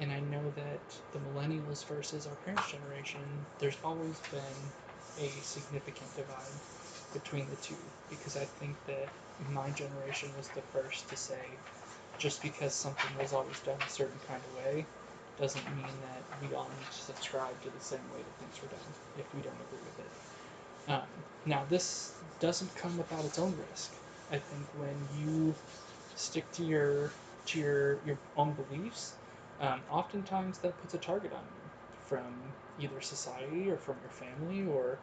And 0.00 0.12
I 0.12 0.20
know 0.20 0.52
that 0.54 0.80
the 1.12 1.18
millennials 1.18 1.84
versus 1.84 2.26
our 2.26 2.36
parents' 2.36 2.70
generation, 2.70 3.46
there's 3.58 3.78
always 3.82 4.20
been 4.30 4.72
a 5.18 5.28
significant 5.42 6.14
divide 6.14 6.54
between 7.12 7.48
the 7.50 7.56
two 7.56 7.74
because 8.10 8.36
I 8.36 8.44
think 8.44 8.76
that 8.86 9.08
my 9.50 9.70
generation 9.70 10.30
was 10.36 10.48
the 10.50 10.62
first 10.62 11.08
to 11.08 11.16
say 11.16 11.58
just 12.18 12.42
because 12.42 12.74
something 12.74 13.10
was 13.18 13.32
always 13.32 13.60
done 13.60 13.78
a 13.84 13.88
certain 13.88 14.20
kind 14.26 14.40
of 14.44 14.56
way 14.64 14.86
doesn't 15.38 15.64
mean 15.76 15.86
that 16.02 16.22
we 16.42 16.54
all 16.54 16.68
need 16.68 16.90
to 16.90 17.02
subscribe 17.02 17.60
to 17.62 17.70
the 17.70 17.80
same 17.80 18.02
way 18.12 18.18
that 18.18 18.34
things 18.38 18.60
were 18.62 18.68
done 18.68 18.88
if 19.16 19.32
we 19.34 19.40
don't 19.40 19.54
agree 19.60 19.78
with 19.84 19.98
it. 20.00 20.37
Um, 20.88 21.02
now, 21.46 21.64
this 21.68 22.14
doesn't 22.40 22.74
come 22.76 22.96
without 22.98 23.24
its 23.24 23.38
own 23.38 23.54
risk. 23.70 23.92
I 24.30 24.38
think 24.38 24.66
when 24.76 24.96
you 25.16 25.54
stick 26.16 26.50
to 26.52 26.64
your 26.64 27.10
to 27.46 27.60
your 27.60 27.98
your 28.06 28.18
own 28.36 28.54
beliefs, 28.54 29.14
um, 29.60 29.80
oftentimes 29.90 30.58
that 30.60 30.78
puts 30.80 30.94
a 30.94 30.98
target 30.98 31.32
on 31.32 31.44
you 31.44 31.70
from 32.06 32.34
either 32.78 33.00
society 33.02 33.70
or 33.70 33.76
from 33.78 33.96
your 34.02 34.10
family 34.10 34.66
or 34.66 34.98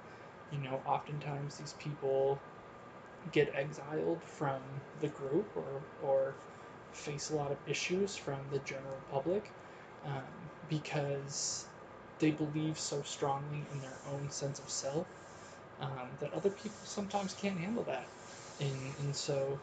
you 0.51 0.60
know 0.60 0.82
oftentimes 0.86 1.58
these 1.58 1.74
people 1.74 2.39
get 3.32 3.51
exiled 3.56 4.22
from 4.24 4.62
the 5.01 5.08
group 5.10 5.48
or, 5.56 5.82
or 6.04 6.36
face 6.94 7.30
a 7.32 7.36
lot 7.36 7.51
of 7.51 7.58
issues 7.68 8.15
from 8.15 8.39
the 8.51 8.60
general 8.60 9.00
public 9.12 9.51
um, 10.06 10.24
because 10.70 11.65
they 12.20 12.32
believe 12.32 12.80
so 12.80 13.01
strongly 13.04 13.63
in 13.74 13.82
their 13.82 13.98
own 14.13 14.30
sense 14.30 14.60
of 14.60 14.70
self 14.70 15.08
um, 15.82 16.10
that 16.20 16.34
other 16.34 16.50
people 16.50 16.77
sometimes 16.84 17.34
can't 17.34 17.60
handle 17.60 17.84
that. 17.86 18.08
And, 18.60 18.94
and 19.00 19.15
so, 19.15 19.60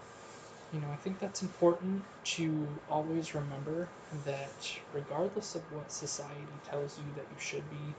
you 0.72 0.80
know, 0.80 0.90
I 0.90 0.96
think 0.96 1.18
that's 1.18 1.42
important 1.42 2.04
to 2.24 2.68
always 2.88 3.34
remember 3.34 3.88
that 4.24 4.70
regardless 4.92 5.54
of 5.54 5.62
what 5.72 5.92
society 5.92 6.60
tells 6.64 6.98
you 6.98 7.04
that 7.16 7.26
you 7.30 7.38
should 7.38 7.68
be, 7.70 7.94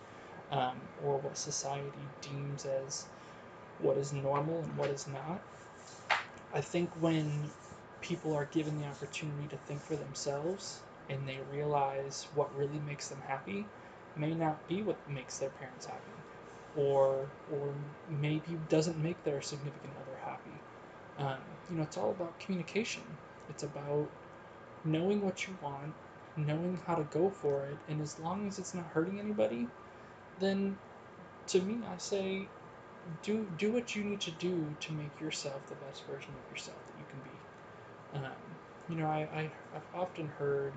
um, 0.52 0.82
or 1.04 1.18
what 1.18 1.38
society 1.38 2.10
deems 2.22 2.66
as 2.66 3.06
what 3.80 3.98
is 3.98 4.14
normal 4.14 4.64
and 4.64 4.78
what 4.78 4.90
is 4.90 5.08
not, 5.08 5.42
I 6.54 6.62
think 6.62 6.90
when 7.02 7.52
people 8.02 8.36
are 8.36 8.46
given 8.46 8.80
the 8.80 8.88
opportunity 8.88 9.48
to 9.50 9.58
think 9.58 9.82
for 9.82 9.96
themselves 9.96 10.82
and 11.10 11.28
they 11.28 11.40
realize 11.52 12.28
what 12.36 12.56
really 12.58 12.80
makes 12.80 13.10
them 13.10 13.20
happy 13.28 13.66
may 14.16 14.34
not 14.34 14.68
be 14.68 14.84
what 14.84 14.98
makes 15.10 15.40
their 15.40 15.50
parents 15.50 15.86
happy 15.88 16.23
or 16.76 17.34
or 17.48 17.76
maybe 18.08 18.56
doesn't 18.70 18.98
make 18.98 19.24
their 19.24 19.42
significant 19.42 19.96
other 20.02 20.18
happy 20.24 20.64
um, 21.18 21.42
you 21.68 21.76
know 21.78 21.84
it's 21.84 21.98
all 21.98 22.12
about 22.12 22.40
communication 22.40 23.18
it's 23.50 23.64
about 23.64 24.12
knowing 24.84 25.22
what 25.22 25.48
you 25.48 25.58
want 25.62 25.96
knowing 26.36 26.78
how 26.86 26.96
to 26.96 27.04
go 27.06 27.30
for 27.32 27.66
it 27.66 27.80
and 27.88 28.02
as 28.02 28.20
long 28.20 28.48
as 28.48 28.60
it's 28.60 28.74
not 28.74 28.88
hurting 28.88 29.20
anybody 29.20 29.70
then 30.38 30.78
to 31.48 31.62
me 31.62 31.86
i 31.86 31.98
say 31.98 32.50
do 33.24 33.48
do 33.58 33.72
what 33.72 33.96
you 33.96 34.04
need 34.04 34.22
to 34.22 34.32
do 34.32 34.76
to 34.82 34.94
make 34.94 35.20
yourself 35.20 35.68
the 35.68 35.76
best 35.76 36.06
version 36.08 36.36
of 36.38 36.50
yourself 36.50 36.86
that 36.88 36.98
you 36.98 37.06
can 37.06 37.22
be. 37.22 37.48
Um, 38.14 38.60
you 38.88 38.98
know, 38.98 39.08
I, 39.08 39.20
I 39.34 39.54
have 39.74 39.88
often 39.94 40.28
heard 40.28 40.76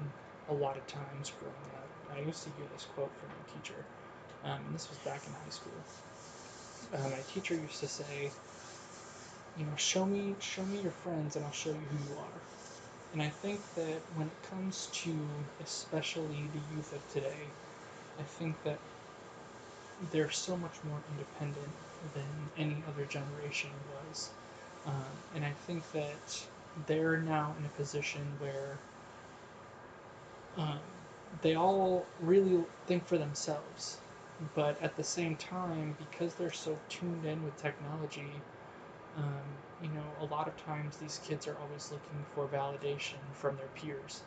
a 0.48 0.54
lot 0.54 0.78
of 0.78 0.86
times 0.86 1.30
growing 1.30 1.70
up. 1.74 1.90
I 2.10 2.20
used 2.20 2.44
to 2.44 2.50
hear 2.50 2.66
this 2.68 2.84
quote 2.84 3.16
from 3.18 3.30
my 3.30 3.42
teacher. 3.52 3.86
Um, 4.46 4.60
this 4.72 4.88
was 4.88 4.98
back 4.98 5.20
in 5.26 5.32
high 5.32 5.50
school. 5.50 5.72
Uh, 6.94 7.08
my 7.10 7.22
teacher 7.32 7.54
used 7.54 7.80
to 7.80 7.88
say, 7.88 8.30
you 9.58 9.64
know, 9.64 9.76
show 9.76 10.06
me 10.06 10.36
show 10.40 10.62
me 10.62 10.80
your 10.80 10.92
friends 11.02 11.34
and 11.36 11.44
I'll 11.44 11.52
show 11.52 11.70
you 11.70 11.76
who 11.76 12.14
you 12.14 12.18
are. 12.20 12.40
And 13.12 13.22
I 13.22 13.28
think 13.28 13.60
that 13.74 13.98
when 14.14 14.28
it 14.28 14.42
comes 14.50 14.88
to 15.02 15.16
especially 15.64 16.48
the 16.52 16.76
youth 16.76 16.92
of 16.92 17.12
today, 17.12 17.48
I 18.18 18.22
think 18.22 18.62
that 18.64 18.78
they're 20.12 20.30
so 20.30 20.56
much 20.56 20.74
more 20.88 20.98
independent 21.12 21.72
than 22.14 22.24
any 22.58 22.76
other 22.88 23.04
generation 23.06 23.70
was. 24.10 24.30
Um, 24.86 24.94
and 25.34 25.44
I 25.44 25.52
think 25.66 25.90
that 25.92 26.46
they're 26.86 27.18
now 27.18 27.54
in 27.58 27.64
a 27.64 27.68
position 27.70 28.20
where 28.38 28.76
um, 30.58 30.78
they 31.42 31.54
all 31.56 32.04
really 32.22 32.58
think 32.86 33.06
for 33.06 33.18
themselves. 33.18 33.96
But 34.54 34.80
at 34.82 34.96
the 34.96 35.04
same 35.04 35.36
time, 35.36 35.96
because 35.98 36.34
they're 36.34 36.52
so 36.52 36.78
tuned 36.88 37.24
in 37.24 37.42
with 37.44 37.56
technology, 37.56 38.42
um, 39.16 39.42
you 39.82 39.88
know, 39.88 40.04
a 40.20 40.24
lot 40.26 40.46
of 40.46 40.56
times 40.64 40.96
these 40.98 41.20
kids 41.26 41.46
are 41.46 41.56
always 41.62 41.90
looking 41.90 42.24
for 42.34 42.46
validation 42.46 43.20
from 43.32 43.56
their 43.56 43.68
peers, 43.74 44.20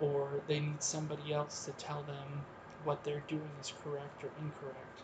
or 0.00 0.28
they 0.46 0.60
need 0.60 0.82
somebody 0.82 1.32
else 1.32 1.64
to 1.64 1.72
tell 1.72 2.02
them 2.02 2.44
what 2.84 3.02
they're 3.04 3.22
doing 3.28 3.50
is 3.60 3.72
correct 3.82 4.24
or 4.24 4.30
incorrect. 4.42 5.00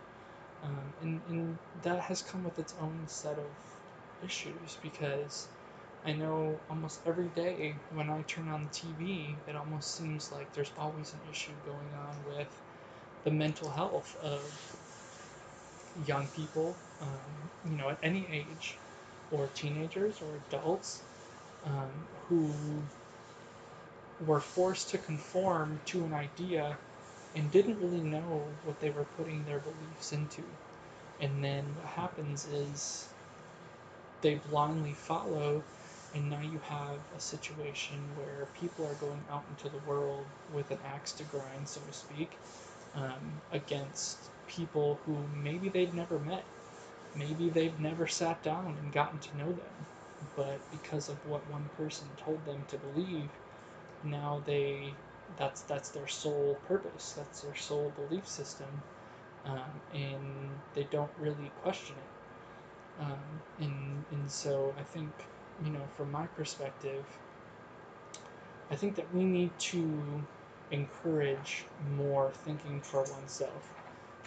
Um, 0.64 0.92
and, 1.02 1.20
and 1.30 1.58
that 1.82 2.00
has 2.00 2.22
come 2.22 2.44
with 2.44 2.58
its 2.58 2.74
own 2.80 2.98
set 3.06 3.38
of 3.38 4.24
issues 4.24 4.76
because 4.82 5.48
I 6.04 6.12
know 6.12 6.58
almost 6.70 7.00
every 7.06 7.28
day 7.34 7.74
when 7.94 8.10
I 8.10 8.22
turn 8.22 8.48
on 8.48 8.68
the 8.68 8.70
TV, 8.70 9.34
it 9.48 9.56
almost 9.56 9.96
seems 9.96 10.30
like 10.30 10.52
there's 10.52 10.72
always 10.78 11.12
an 11.12 11.20
issue 11.30 11.52
going 11.66 11.88
on 11.98 12.36
with 12.36 12.48
the 13.24 13.30
mental 13.30 13.70
health 13.70 14.16
of 14.22 14.40
young 16.06 16.26
people, 16.28 16.74
um, 17.00 17.08
you 17.70 17.76
know, 17.76 17.90
at 17.90 17.98
any 18.02 18.26
age, 18.30 18.76
or 19.30 19.46
teenagers 19.54 20.14
or 20.20 20.28
adults 20.48 21.02
um, 21.66 21.90
who 22.28 22.52
were 24.26 24.40
forced 24.40 24.90
to 24.90 24.98
conform 24.98 25.78
to 25.86 26.04
an 26.04 26.12
idea 26.12 26.76
and 27.34 27.50
didn't 27.50 27.80
really 27.80 28.02
know 28.02 28.42
what 28.64 28.78
they 28.80 28.90
were 28.90 29.04
putting 29.16 29.44
their 29.44 29.58
beliefs 29.58 30.12
into. 30.12 30.42
And 31.20 31.42
then 31.42 31.64
what 31.76 31.86
happens 31.86 32.46
is 32.46 33.06
they 34.20 34.36
blindly 34.50 34.92
follow, 34.92 35.62
and 36.14 36.30
now 36.30 36.40
you 36.40 36.58
have 36.68 36.98
a 37.16 37.20
situation 37.20 37.96
where 38.16 38.46
people 38.60 38.84
are 38.86 38.94
going 38.94 39.22
out 39.30 39.44
into 39.50 39.68
the 39.68 39.90
world 39.90 40.24
with 40.54 40.70
an 40.70 40.78
axe 40.94 41.12
to 41.12 41.24
grind, 41.24 41.66
so 41.66 41.80
to 41.80 41.92
speak, 41.92 42.30
um, 42.94 43.40
against 43.52 44.30
people 44.46 44.98
who 45.04 45.16
maybe 45.42 45.68
they've 45.68 45.94
never 45.94 46.18
met. 46.18 46.44
Maybe 47.14 47.48
they've 47.50 47.78
never 47.80 48.06
sat 48.06 48.42
down 48.42 48.76
and 48.82 48.92
gotten 48.92 49.18
to 49.18 49.36
know 49.38 49.52
them. 49.52 49.86
But 50.36 50.60
because 50.70 51.08
of 51.08 51.16
what 51.26 51.46
one 51.50 51.68
person 51.76 52.06
told 52.24 52.44
them 52.46 52.64
to 52.68 52.78
believe, 52.78 53.28
now 54.02 54.42
they 54.44 54.94
that's 55.38 55.62
that's 55.62 55.90
their 55.90 56.06
sole 56.08 56.58
purpose 56.68 57.12
that's 57.16 57.40
their 57.40 57.54
sole 57.54 57.92
belief 57.96 58.26
system 58.26 58.68
um, 59.46 59.80
and 59.94 60.50
they 60.74 60.84
don't 60.84 61.10
really 61.18 61.50
question 61.62 61.96
it 61.96 63.02
um, 63.02 63.40
and 63.60 64.04
and 64.10 64.30
so 64.30 64.74
I 64.78 64.82
think 64.82 65.10
you 65.64 65.70
know 65.70 65.84
from 65.96 66.10
my 66.10 66.26
perspective 66.26 67.04
I 68.70 68.76
think 68.76 68.96
that 68.96 69.12
we 69.14 69.24
need 69.24 69.50
to 69.58 70.22
encourage 70.72 71.64
more 71.96 72.32
thinking 72.44 72.80
for 72.80 73.04
oneself 73.12 73.70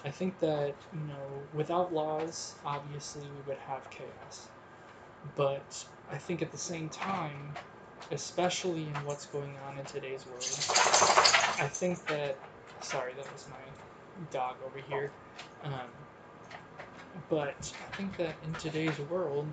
I 0.05 0.11
think 0.11 0.39
that 0.39 0.75
you 0.93 1.01
know 1.07 1.43
without 1.53 1.93
laws 1.93 2.55
obviously 2.65 3.23
we 3.23 3.41
would 3.47 3.57
have 3.59 3.89
chaos 3.89 4.47
but 5.35 5.85
I 6.11 6.17
think 6.17 6.41
at 6.41 6.51
the 6.51 6.57
same 6.57 6.89
time 6.89 7.55
especially 8.11 8.83
in 8.83 8.93
what's 9.05 9.25
going 9.27 9.57
on 9.67 9.77
in 9.79 9.85
today's 9.85 10.25
world. 10.27 10.45
I 11.59 11.67
think 11.67 12.05
that. 12.07 12.37
Sorry, 12.81 13.13
that 13.13 13.31
was 13.33 13.47
my 13.49 14.27
dog 14.31 14.55
over 14.65 14.77
here. 14.77 15.11
Um, 15.63 15.89
but 17.29 17.73
I 17.81 17.95
think 17.95 18.17
that 18.17 18.35
in 18.45 18.53
today's 18.55 18.99
world, 18.99 19.47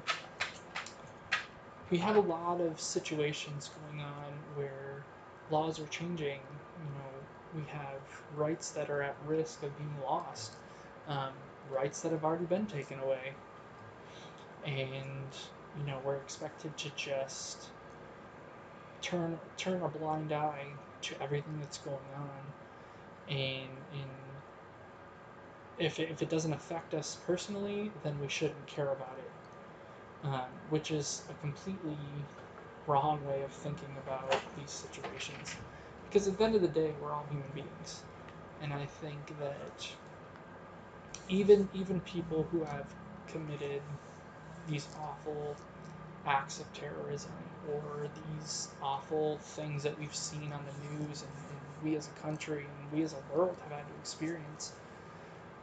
we 1.91 1.99
have 1.99 2.17
a 2.17 2.21
lot 2.21 2.61
of 2.61 2.81
situations 2.81 3.71
going 3.81 4.01
on 4.01 4.33
where 4.55 5.05
laws 5.51 5.81
are 5.81 5.87
changing. 5.87 6.41
You 6.83 6.89
know, 6.99 7.11
we 7.55 7.63
have 7.71 8.01
rights 8.37 8.71
that 8.73 8.91
are 8.91 9.03
at 9.03 9.17
risk 9.27 9.63
of 9.63 9.77
being 9.79 9.95
lost, 10.05 10.53
um, 11.09 11.33
rights 11.71 12.03
that 12.03 12.13
have 12.13 12.25
already 12.25 12.47
been 12.47 12.67
taken 12.67 12.99
away, 13.01 13.35
and 14.65 15.29
you 15.79 15.87
know 15.87 16.01
we're 16.05 16.17
expected 16.17 16.77
to 16.79 16.91
just 16.97 17.69
turn 19.03 19.39
turn 19.57 19.83
a 19.83 19.89
blind 19.89 20.33
eye 20.33 20.67
to 21.03 21.23
everything 21.23 21.59
that's 21.61 21.79
going 21.79 21.97
on, 22.17 22.41
and 23.29 23.71
and 23.93 24.11
if 25.79 25.99
it, 25.99 26.11
if 26.11 26.23
it 26.23 26.29
doesn't 26.31 26.53
affect 26.53 26.95
us 26.95 27.19
personally, 27.27 27.91
then 28.03 28.19
we 28.21 28.29
shouldn't 28.29 28.67
care 28.67 28.91
about 28.91 29.17
it, 29.19 29.33
um, 30.27 30.47
which 30.71 30.91
is 30.91 31.23
a 31.31 31.35
completely 31.41 31.97
wrong 32.87 33.25
way 33.27 33.43
of 33.43 33.51
thinking 33.53 33.95
about 34.05 34.31
these 34.57 34.71
situations. 34.71 35.57
Because 36.13 36.29
at 36.29 36.37
the 36.37 36.45
end 36.45 36.55
of 36.55 36.61
the 36.61 36.69
day, 36.69 36.93
we're 37.01 37.11
all 37.11 37.25
human 37.31 37.49
beings, 37.55 38.03
and 38.61 38.71
I 38.71 38.85
think 38.85 39.17
that 39.41 39.89
even 41.31 41.67
even 41.73 42.01
people 42.01 42.47
who 42.53 42.63
have 42.65 42.85
committed 43.29 43.81
these 44.69 44.87
awful 45.01 45.57
acts 46.27 46.61
of 46.61 46.71
terrorism 46.75 47.33
or 47.73 48.09
these 48.37 48.69
awful 48.83 49.39
things 49.39 49.83
that 49.83 49.99
we've 49.99 50.15
seen 50.15 50.53
on 50.53 50.61
the 50.67 51.05
news 51.07 51.23
and, 51.23 51.31
and 51.51 51.61
we 51.83 51.97
as 51.97 52.09
a 52.09 52.21
country 52.21 52.59
and 52.59 52.93
we 52.99 53.03
as 53.03 53.15
a 53.15 53.35
world 53.35 53.57
have 53.63 53.73
had 53.73 53.89
to 53.89 53.95
experience. 54.03 54.73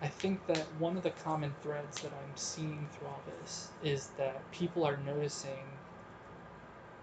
I 0.01 0.07
think 0.07 0.45
that 0.47 0.65
one 0.79 0.97
of 0.97 1.03
the 1.03 1.11
common 1.11 1.53
threads 1.61 2.01
that 2.01 2.11
I'm 2.11 2.35
seeing 2.35 2.87
through 2.93 3.07
all 3.07 3.21
this 3.43 3.69
is 3.83 4.07
that 4.17 4.49
people 4.51 4.83
are 4.83 4.97
noticing 5.05 5.63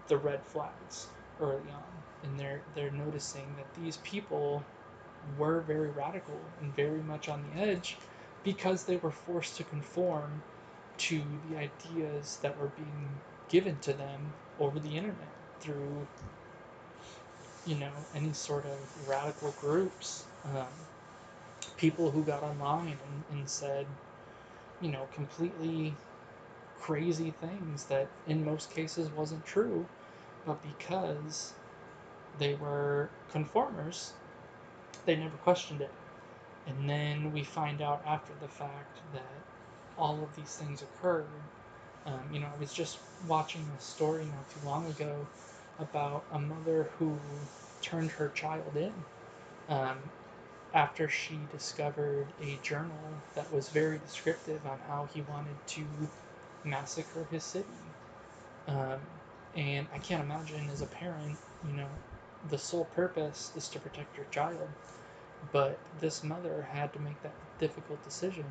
the 0.09 0.17
red 0.17 0.41
flags 0.47 1.07
early 1.41 1.71
on, 1.71 2.06
and 2.27 2.39
they're 2.39 2.61
they're 2.75 2.91
noticing 2.91 3.47
that 3.57 3.81
these 3.81 3.97
people 3.97 4.63
were 5.37 5.61
very 5.61 5.89
radical 5.89 6.39
and 6.61 6.75
very 6.75 7.01
much 7.07 7.29
on 7.29 7.43
the 7.43 7.61
edge 7.61 7.97
because 8.43 8.83
they 8.83 8.97
were 8.97 9.11
forced 9.11 9.57
to 9.57 9.63
conform 9.63 10.41
to 10.97 11.21
the 11.49 11.57
ideas 11.57 12.39
that 12.41 12.57
were 12.59 12.69
being 12.75 13.09
given 13.49 13.77
to 13.81 13.93
them 13.93 14.19
over 14.59 14.79
the 14.79 14.95
internet 14.97 15.33
through 15.61 16.07
you 17.65 17.75
know 17.75 17.91
any 18.15 18.33
sort 18.33 18.65
of 18.65 19.09
radical 19.09 19.53
groups. 19.61 20.25
Um, 20.45 20.67
people 21.77 22.11
who 22.11 22.23
got 22.23 22.43
online 22.43 22.97
and, 23.05 23.39
and 23.39 23.49
said 23.49 23.85
you 24.81 24.91
know 24.91 25.07
completely 25.15 25.93
crazy 26.81 27.33
things 27.41 27.85
that 27.85 28.07
in 28.27 28.45
most 28.45 28.71
cases 28.71 29.09
wasn't 29.17 29.45
true 29.45 29.85
but 30.45 30.57
because 30.63 31.53
they 32.39 32.55
were 32.55 33.09
conformers 33.31 34.11
they 35.05 35.15
never 35.15 35.37
questioned 35.37 35.81
it 35.81 35.91
and 36.67 36.89
then 36.89 37.31
we 37.33 37.43
find 37.43 37.81
out 37.81 38.01
after 38.05 38.33
the 38.41 38.47
fact 38.47 38.97
that 39.13 39.41
all 39.97 40.23
of 40.23 40.35
these 40.35 40.55
things 40.55 40.81
occurred 40.81 41.25
um, 42.07 42.21
you 42.31 42.39
know, 42.39 42.47
I 42.55 42.59
was 42.59 42.73
just 42.73 42.99
watching 43.27 43.65
a 43.77 43.81
story 43.81 44.23
not 44.25 44.49
too 44.49 44.65
long 44.65 44.85
ago 44.87 45.27
about 45.79 46.23
a 46.31 46.39
mother 46.39 46.89
who 46.97 47.19
turned 47.81 48.11
her 48.11 48.29
child 48.29 48.75
in 48.77 48.93
um, 49.69 49.97
after 50.73 51.09
she 51.09 51.39
discovered 51.51 52.27
a 52.41 52.57
journal 52.63 53.11
that 53.35 53.51
was 53.53 53.69
very 53.69 53.97
descriptive 53.99 54.65
on 54.65 54.79
how 54.87 55.07
he 55.13 55.21
wanted 55.21 55.55
to 55.67 55.85
massacre 56.63 57.27
his 57.29 57.43
city. 57.43 57.65
Um, 58.67 58.99
and 59.55 59.87
I 59.93 59.97
can't 59.99 60.23
imagine 60.23 60.69
as 60.71 60.81
a 60.81 60.87
parent, 60.87 61.37
you 61.67 61.73
know, 61.73 61.89
the 62.49 62.57
sole 62.57 62.85
purpose 62.95 63.51
is 63.55 63.67
to 63.69 63.79
protect 63.79 64.15
your 64.17 64.25
child. 64.31 64.69
But 65.51 65.77
this 65.99 66.23
mother 66.23 66.67
had 66.71 66.93
to 66.93 66.99
make 66.99 67.21
that 67.23 67.33
difficult 67.59 68.03
decision 68.03 68.45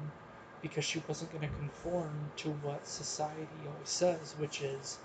because 0.63 0.85
she 0.85 1.03
wasn't 1.07 1.33
going 1.33 1.49
to 1.49 1.57
conform 1.57 2.11
to 2.37 2.49
what 2.51 2.87
society 2.87 3.49
always 3.67 3.89
says, 3.89 4.35
which 4.39 4.63
is 4.63 4.99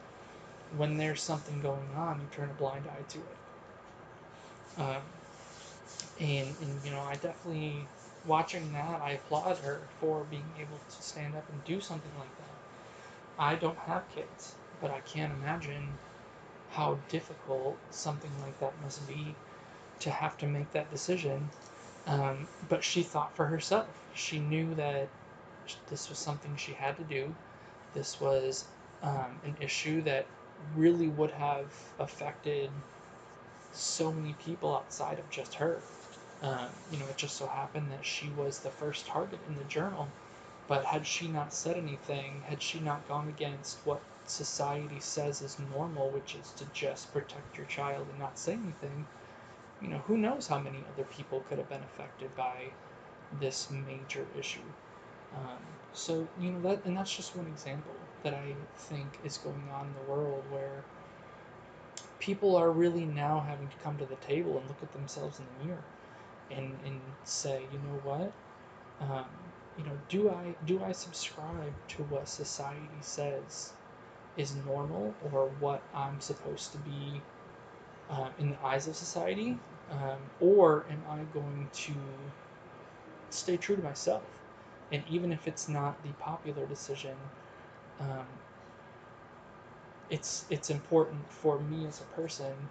when 0.77 0.97
there's 0.97 1.21
something 1.21 1.61
going 1.61 1.89
on, 1.95 2.19
you 2.19 2.27
turn 2.31 2.49
a 2.49 2.53
blind 2.53 2.85
eye 2.87 3.03
to 3.09 3.17
it. 3.17 4.81
Um, 4.81 5.01
and, 6.19 6.47
and, 6.61 6.85
you 6.85 6.91
know, 6.91 7.01
I 7.01 7.13
definitely, 7.15 7.85
watching 8.25 8.71
that, 8.73 9.01
I 9.01 9.11
applaud 9.11 9.57
her 9.59 9.81
for 9.99 10.25
being 10.29 10.45
able 10.57 10.79
to 10.89 11.03
stand 11.03 11.35
up 11.35 11.47
and 11.51 11.63
do 11.65 11.81
something 11.81 12.11
like 12.17 12.35
that. 12.37 13.41
I 13.41 13.55
don't 13.55 13.77
have 13.79 14.09
kids, 14.13 14.53
but 14.79 14.91
I 14.91 14.99
can't 15.01 15.33
imagine 15.33 15.89
how 16.71 16.97
difficult 17.09 17.77
something 17.91 18.31
like 18.41 18.59
that 18.59 18.73
must 18.83 19.05
be 19.07 19.35
to 19.99 20.09
have 20.09 20.37
to 20.39 20.47
make 20.47 20.71
that 20.73 20.89
decision. 20.91 21.49
Um, 22.07 22.47
but 22.69 22.83
she 22.83 23.03
thought 23.03 23.35
for 23.35 23.45
herself. 23.45 23.87
She 24.15 24.39
knew 24.39 24.73
that 24.75 25.07
this 25.89 26.09
was 26.09 26.17
something 26.17 26.55
she 26.57 26.73
had 26.73 26.97
to 26.97 27.03
do. 27.03 27.33
This 27.93 28.19
was 28.19 28.65
um, 29.03 29.39
an 29.45 29.55
issue 29.61 30.01
that 30.03 30.25
really 30.75 31.07
would 31.07 31.31
have 31.31 31.67
affected 31.99 32.69
so 33.73 34.11
many 34.11 34.33
people 34.45 34.75
outside 34.75 35.19
of 35.19 35.29
just 35.29 35.53
her. 35.55 35.77
Um, 36.41 36.67
you 36.91 36.97
know, 36.97 37.05
it 37.05 37.17
just 37.17 37.37
so 37.37 37.45
happened 37.47 37.91
that 37.91 38.05
she 38.05 38.29
was 38.37 38.59
the 38.59 38.69
first 38.71 39.05
target 39.05 39.39
in 39.47 39.55
the 39.57 39.63
journal. 39.65 40.07
But 40.67 40.85
had 40.85 41.05
she 41.05 41.27
not 41.27 41.53
said 41.53 41.77
anything, 41.77 42.41
had 42.47 42.61
she 42.61 42.79
not 42.79 43.07
gone 43.07 43.27
against 43.27 43.77
what 43.83 44.01
society 44.25 44.99
says 44.99 45.41
is 45.41 45.59
normal, 45.59 46.09
which 46.11 46.35
is 46.35 46.51
to 46.53 46.65
just 46.73 47.11
protect 47.13 47.57
your 47.57 47.67
child 47.67 48.07
and 48.09 48.19
not 48.19 48.39
say 48.39 48.53
anything, 48.53 49.05
you 49.81 49.89
know, 49.89 49.99
who 49.99 50.17
knows 50.17 50.47
how 50.47 50.59
many 50.59 50.85
other 50.93 51.03
people 51.05 51.41
could 51.49 51.57
have 51.57 51.69
been 51.69 51.83
affected 51.83 52.35
by 52.35 52.73
this 53.39 53.69
major 53.69 54.25
issue. 54.37 54.59
Um, 55.35 55.59
so 55.93 56.27
you 56.39 56.51
know 56.51 56.61
that, 56.61 56.85
and 56.85 56.95
that's 56.97 57.15
just 57.15 57.35
one 57.35 57.47
example 57.47 57.93
that 58.23 58.33
I 58.33 58.55
think 58.77 59.07
is 59.23 59.37
going 59.37 59.69
on 59.73 59.87
in 59.87 59.93
the 59.93 60.11
world 60.11 60.43
where 60.51 60.83
people 62.19 62.55
are 62.55 62.71
really 62.71 63.05
now 63.05 63.39
having 63.47 63.67
to 63.69 63.75
come 63.83 63.97
to 63.97 64.05
the 64.05 64.15
table 64.17 64.57
and 64.57 64.67
look 64.67 64.83
at 64.83 64.91
themselves 64.93 65.39
in 65.39 65.45
the 65.59 65.65
mirror 65.65 65.83
and 66.51 66.73
and 66.85 66.99
say, 67.23 67.67
you 67.71 67.79
know 67.79 67.99
what, 68.03 68.31
um, 69.01 69.25
you 69.77 69.83
know, 69.85 69.97
do 70.09 70.29
I 70.29 70.55
do 70.65 70.83
I 70.83 70.91
subscribe 70.91 71.73
to 71.89 72.03
what 72.03 72.27
society 72.27 73.01
says 73.01 73.71
is 74.37 74.55
normal 74.55 75.15
or 75.21 75.47
what 75.59 75.83
I'm 75.93 76.21
supposed 76.21 76.71
to 76.73 76.77
be 76.79 77.21
uh, 78.09 78.29
in 78.37 78.49
the 78.51 78.57
eyes 78.63 78.87
of 78.87 78.95
society, 78.95 79.57
um, 79.89 80.19
or 80.39 80.85
am 80.89 81.03
I 81.09 81.23
going 81.33 81.69
to 81.73 81.93
stay 83.29 83.57
true 83.57 83.75
to 83.75 83.81
myself? 83.81 84.23
and 84.91 85.03
even 85.07 85.31
if 85.31 85.47
it's 85.47 85.69
not 85.69 86.03
the 86.03 86.11
popular 86.19 86.67
decision, 86.67 87.15
um, 87.99 88.27
it's 90.09 90.45
it's 90.49 90.69
important 90.69 91.31
for 91.31 91.59
me 91.59 91.87
as 91.87 92.01
a 92.01 92.05
person 92.15 92.69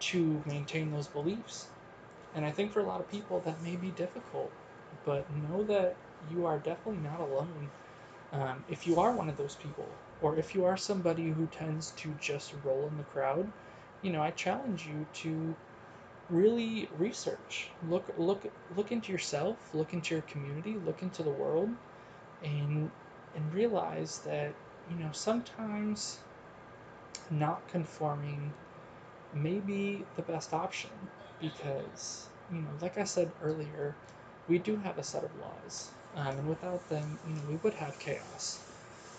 to 0.00 0.42
maintain 0.46 0.90
those 0.90 1.08
beliefs. 1.08 1.68
And 2.34 2.44
I 2.44 2.50
think 2.52 2.72
for 2.72 2.80
a 2.80 2.86
lot 2.86 3.00
of 3.00 3.08
people 3.08 3.40
that 3.40 3.62
may 3.62 3.76
be 3.76 3.90
difficult, 3.90 4.52
but 5.04 5.30
know 5.30 5.64
that 5.64 5.96
you 6.28 6.46
are 6.46 6.58
definitely 6.58 7.00
not 7.02 7.20
alone. 7.20 7.70
Um, 8.32 8.64
if 8.68 8.86
you 8.86 9.00
are 9.00 9.12
one 9.12 9.28
of 9.28 9.36
those 9.36 9.56
people, 9.56 9.88
or 10.22 10.36
if 10.36 10.54
you 10.54 10.64
are 10.64 10.76
somebody 10.76 11.30
who 11.30 11.46
tends 11.46 11.90
to 11.92 12.10
just 12.20 12.54
roll 12.64 12.88
in 12.88 12.96
the 12.96 13.04
crowd, 13.04 13.50
you 14.02 14.12
know, 14.12 14.22
I 14.22 14.30
challenge 14.30 14.86
you 14.86 15.06
to 15.14 15.54
really 16.30 16.88
research. 16.98 17.68
Look 17.88 18.04
look 18.16 18.44
look 18.76 18.92
into 18.92 19.12
yourself 19.12 19.56
look 19.74 19.92
into 19.92 20.14
your 20.14 20.22
community 20.22 20.76
look 20.86 21.02
into 21.02 21.22
the 21.22 21.30
world 21.30 21.70
and 22.42 22.90
and 23.34 23.54
realize 23.54 24.20
that 24.20 24.54
you 24.90 24.96
know 24.96 25.10
sometimes 25.12 26.18
not 27.30 27.66
conforming 27.68 28.52
may 29.34 29.58
be 29.60 30.04
the 30.16 30.22
best 30.22 30.52
option 30.52 30.90
because 31.40 32.28
you 32.52 32.60
know 32.60 32.70
like 32.80 32.98
i 32.98 33.04
said 33.04 33.30
earlier 33.42 33.94
we 34.48 34.58
do 34.58 34.76
have 34.76 34.98
a 34.98 35.04
set 35.04 35.24
of 35.24 35.30
laws 35.40 35.90
um, 36.14 36.38
and 36.38 36.48
without 36.48 36.88
them 36.88 37.18
you 37.26 37.34
know 37.34 37.42
we 37.48 37.56
would 37.56 37.74
have 37.74 37.98
chaos 37.98 38.60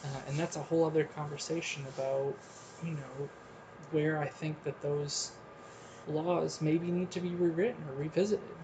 uh, 0.03 0.19
and 0.27 0.39
that's 0.39 0.55
a 0.55 0.63
whole 0.63 0.85
other 0.85 1.05
conversation 1.05 1.85
about 1.87 2.35
you 2.81 2.95
know 2.95 3.29
where 3.91 4.19
i 4.19 4.27
think 4.27 4.63
that 4.63 4.81
those 4.81 5.31
laws 6.07 6.61
maybe 6.61 6.91
need 6.91 7.11
to 7.11 7.19
be 7.21 7.35
rewritten 7.35 7.83
or 7.87 7.93
revisited. 7.93 8.57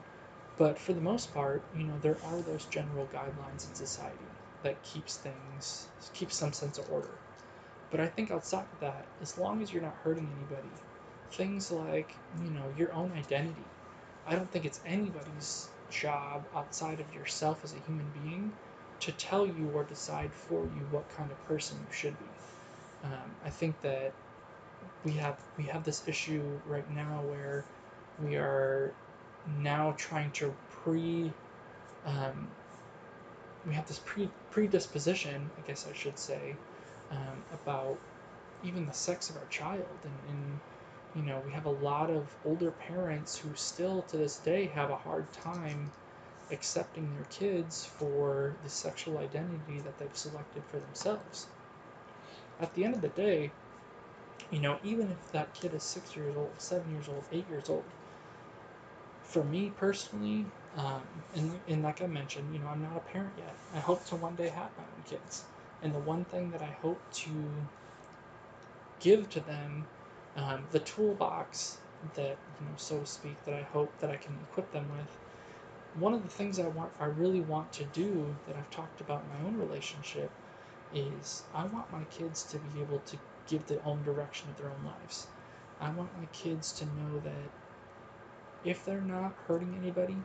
But 0.58 0.80
for 0.80 0.94
the 0.94 1.02
most 1.02 1.34
part, 1.34 1.64
you 1.74 1.86
know, 1.86 1.98
there 2.00 2.18
are 2.24 2.42
those 2.42 2.66
general 2.66 3.08
guidelines 3.08 3.68
in 3.68 3.76
society 3.76 4.30
that 4.64 4.84
keeps 4.84 5.18
things 5.18 5.88
keeps 6.14 6.36
some 6.36 6.54
sense 6.54 6.78
of 6.78 6.90
order. 6.90 7.20
But 7.92 8.00
I 8.02 8.08
think 8.08 8.32
outside 8.32 8.68
of 8.74 8.80
that, 8.82 9.08
as 9.22 9.38
long 9.38 9.62
as 9.62 9.72
you're 9.72 9.82
not 9.84 9.96
hurting 10.04 10.30
anybody, 10.36 10.72
things 11.32 11.72
like, 11.72 12.16
you 12.40 12.52
know, 12.52 12.72
your 12.76 12.94
own 12.94 13.12
identity. 13.14 13.66
I 14.26 14.36
don't 14.36 14.52
think 14.52 14.66
it's 14.66 14.82
anybody's 14.86 15.70
job 15.90 16.44
outside 16.56 17.00
of 17.00 17.14
yourself 17.16 17.60
as 17.64 17.74
a 17.74 17.78
human 17.78 18.06
being 18.24 18.52
to 19.00 19.12
tell 19.14 19.46
you 19.46 19.70
or 19.74 19.84
decide 19.84 20.32
for 20.34 20.62
you 20.76 20.82
what 20.92 21.08
kind 21.10 21.30
of 21.32 21.48
person 21.48 21.78
you 21.78 21.94
should 21.94 22.18
be. 22.20 22.26
Um, 23.04 23.32
I 23.46 23.50
think 23.50 23.80
that 23.82 24.12
we 25.04 25.12
have 25.14 25.38
we 25.58 25.64
have 25.66 25.84
this 25.84 26.08
issue 26.08 26.44
right 26.68 26.90
now 26.96 27.22
where 27.30 27.64
we 28.24 28.36
are 28.36 28.92
now 29.62 29.94
trying 29.98 30.32
to 30.32 30.54
pre 30.84 31.32
um, 32.06 32.48
we 33.68 33.74
have 33.74 33.88
this 33.88 34.00
pre 34.00 34.30
predisposition, 34.52 35.50
I 35.58 35.68
guess 35.68 35.86
I 35.88 35.94
should 35.94 36.18
say, 36.18 36.56
um, 37.12 37.44
about 37.64 37.98
even 38.64 38.86
the 38.86 38.94
sex 38.94 39.30
of 39.30 39.36
our 39.36 39.46
child, 39.50 39.84
and, 40.04 40.14
and 40.30 40.60
you 41.18 41.24
know 41.24 41.42
we 41.46 41.52
have 41.52 41.66
a 41.66 41.70
lot 41.70 42.12
of 42.12 42.30
older 42.46 42.72
parents 42.72 43.38
who 43.38 43.50
still 43.56 44.04
to 44.04 44.18
this 44.18 44.38
day 44.38 44.68
have 44.68 44.92
a 44.92 44.96
hard 44.96 45.26
time 45.34 45.92
accepting 46.52 47.14
their 47.14 47.26
kids 47.26 47.86
for 47.98 48.54
the 48.64 48.70
sexual 48.70 49.18
identity 49.18 49.80
that 49.80 49.98
they've 49.98 50.18
selected 50.18 50.64
for 50.70 50.78
themselves. 50.78 51.48
At 52.60 52.74
the 52.74 52.86
end 52.86 52.96
of 52.96 53.02
the 53.02 53.10
day, 53.10 53.52
you 54.52 54.60
know, 54.60 54.78
even 54.84 55.10
if 55.12 55.32
that 55.32 55.54
kid 55.54 55.74
is 55.74 55.84
six 55.84 56.16
years 56.16 56.36
old, 56.38 56.54
seven 56.60 56.90
years 56.92 57.08
old, 57.10 57.26
eight 57.32 57.48
years 57.50 57.70
old, 57.70 57.84
for 59.24 59.44
me 59.44 59.72
personally, 59.78 60.46
um, 60.78 61.02
and, 61.36 61.60
and 61.68 61.84
like 61.84 62.02
I 62.02 62.08
mentioned, 62.08 62.54
you 62.54 62.60
know, 62.60 62.68
I'm 62.68 62.82
not 62.82 62.96
a 62.96 63.12
parent 63.12 63.34
yet. 63.38 63.56
I 63.76 63.80
hope 63.80 64.06
to 64.08 64.16
one 64.16 64.36
day 64.36 64.50
have 64.50 64.70
my 64.78 64.84
own 64.84 65.04
kids. 65.06 65.44
And 65.82 65.94
the 65.94 66.00
one 66.00 66.24
thing 66.26 66.52
that 66.52 66.62
I 66.62 66.78
hope 66.82 67.02
to 67.14 67.34
give 69.00 69.30
to 69.32 69.40
them, 69.42 69.86
um, 70.38 70.64
the 70.72 70.80
toolbox 70.80 71.78
that, 72.16 72.38
you 72.60 72.66
know, 72.66 72.74
so 72.78 73.00
to 73.00 73.06
speak, 73.06 73.36
that 73.46 73.56
I 73.56 73.64
hope 73.64 73.92
that 74.00 74.10
I 74.10 74.16
can 74.18 74.34
equip 74.50 74.72
them 74.72 74.86
with, 74.92 75.08
one 76.00 76.14
of 76.14 76.22
the 76.24 76.30
things 76.30 76.60
I 76.60 76.68
want, 76.68 76.92
I 77.00 77.06
really 77.06 77.42
want 77.42 77.74
to 77.74 77.84
do 77.86 78.36
that 78.48 78.56
I've 78.56 78.70
talked 78.70 79.02
about 79.02 79.24
in 79.24 79.44
my 79.44 79.50
own 79.50 79.58
relationship 79.58 80.30
is 80.94 81.44
I 81.54 81.66
want 81.66 81.92
my 81.92 82.04
kids 82.12 82.44
to 82.52 82.58
be 82.58 82.82
able 82.82 83.00
to 83.00 83.18
give 83.48 83.66
their 83.68 83.80
own 83.86 84.04
direction 84.04 84.50
of 84.50 84.58
their 84.58 84.68
own 84.68 84.86
lives. 84.86 85.28
I 85.82 85.90
want 85.90 86.18
my 86.20 86.26
kids 86.34 86.72
to 86.74 86.86
know 86.86 87.20
that 87.24 87.52
if 88.64 88.86
they're 88.86 89.02
not 89.02 89.34
hurting 89.48 89.76
anybody, 89.82 90.18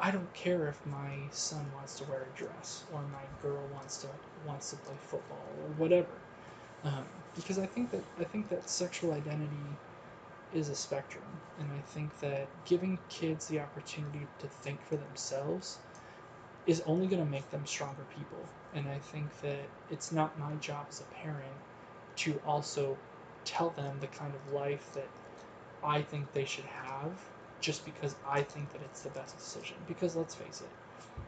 I 0.00 0.10
don't 0.10 0.32
care 0.34 0.68
if 0.68 0.84
my 0.86 1.10
son 1.30 1.64
wants 1.74 1.98
to 1.98 2.04
wear 2.04 2.22
a 2.22 2.38
dress 2.38 2.84
or 2.92 3.00
my 3.02 3.22
girl 3.42 3.62
wants 3.72 3.98
to 3.98 4.08
wants 4.46 4.70
to 4.70 4.76
play 4.76 4.96
football 5.00 5.46
or 5.62 5.68
whatever, 5.78 6.08
um, 6.84 7.04
because 7.34 7.58
I 7.58 7.66
think 7.66 7.90
that 7.90 8.04
I 8.18 8.24
think 8.24 8.48
that 8.50 8.68
sexual 8.68 9.12
identity 9.12 9.78
is 10.52 10.68
a 10.68 10.74
spectrum, 10.74 11.24
and 11.58 11.68
I 11.72 11.80
think 11.92 12.18
that 12.20 12.48
giving 12.64 12.98
kids 13.08 13.46
the 13.46 13.60
opportunity 13.60 14.26
to 14.40 14.46
think 14.48 14.80
for 14.82 14.96
themselves 14.96 15.78
is 16.66 16.82
only 16.86 17.06
going 17.06 17.24
to 17.24 17.30
make 17.30 17.50
them 17.50 17.66
stronger 17.66 18.04
people. 18.16 18.48
And 18.74 18.88
I 18.88 18.98
think 18.98 19.40
that 19.42 19.58
it's 19.90 20.12
not 20.12 20.38
my 20.38 20.54
job 20.56 20.86
as 20.88 21.00
a 21.00 21.04
parent 21.24 21.56
to 22.16 22.40
also 22.46 22.96
tell 23.44 23.70
them 23.70 23.96
the 24.00 24.06
kind 24.08 24.32
of 24.34 24.54
life 24.54 24.92
that 24.94 25.08
I 25.82 26.02
think 26.02 26.32
they 26.32 26.44
should 26.44 26.64
have 26.64 27.12
just 27.60 27.84
because 27.84 28.14
I 28.28 28.42
think 28.42 28.72
that 28.72 28.82
it's 28.82 29.02
the 29.02 29.10
best 29.10 29.36
decision. 29.36 29.76
Because 29.86 30.16
let's 30.16 30.34
face 30.34 30.60
it, 30.60 30.68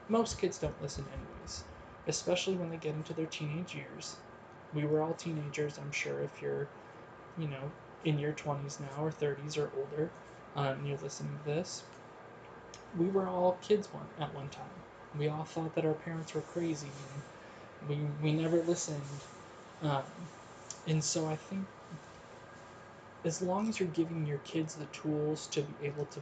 most 0.08 0.38
kids 0.38 0.58
don't 0.58 0.80
listen 0.82 1.04
anyways, 1.12 1.64
especially 2.08 2.54
when 2.56 2.70
they 2.70 2.76
get 2.76 2.94
into 2.94 3.12
their 3.14 3.26
teenage 3.26 3.74
years. 3.74 4.16
We 4.76 4.84
were 4.84 5.02
all 5.02 5.14
teenagers, 5.14 5.78
I'm 5.78 5.90
sure, 5.90 6.20
if 6.20 6.42
you're, 6.42 6.68
you 7.38 7.48
know, 7.48 7.72
in 8.04 8.18
your 8.18 8.32
20s 8.32 8.78
now 8.78 9.02
or 9.02 9.10
30s 9.10 9.56
or 9.56 9.70
older, 9.74 10.10
um, 10.54 10.76
you're 10.84 10.98
listening 10.98 11.38
to 11.38 11.50
this. 11.50 11.82
We 12.98 13.06
were 13.06 13.26
all 13.26 13.58
kids 13.62 13.88
one 13.92 14.06
at 14.20 14.34
one 14.34 14.50
time. 14.50 14.76
We 15.18 15.28
all 15.28 15.44
thought 15.44 15.74
that 15.76 15.86
our 15.86 15.94
parents 15.94 16.34
were 16.34 16.42
crazy, 16.42 16.90
we 17.88 17.96
we 18.22 18.32
never 18.32 18.62
listened. 18.62 19.00
Um, 19.82 20.02
and 20.86 21.02
so 21.02 21.26
I 21.26 21.36
think 21.36 21.66
as 23.24 23.42
long 23.42 23.68
as 23.68 23.80
you're 23.80 23.88
giving 23.88 24.26
your 24.26 24.38
kids 24.38 24.74
the 24.74 24.86
tools 24.86 25.46
to 25.48 25.62
be 25.62 25.86
able 25.86 26.04
to 26.06 26.20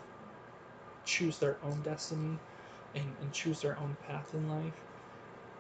choose 1.04 1.38
their 1.38 1.56
own 1.64 1.82
destiny 1.82 2.38
and, 2.94 3.04
and 3.20 3.32
choose 3.32 3.60
their 3.60 3.78
own 3.78 3.96
path 4.06 4.32
in 4.32 4.48
life, 4.48 4.80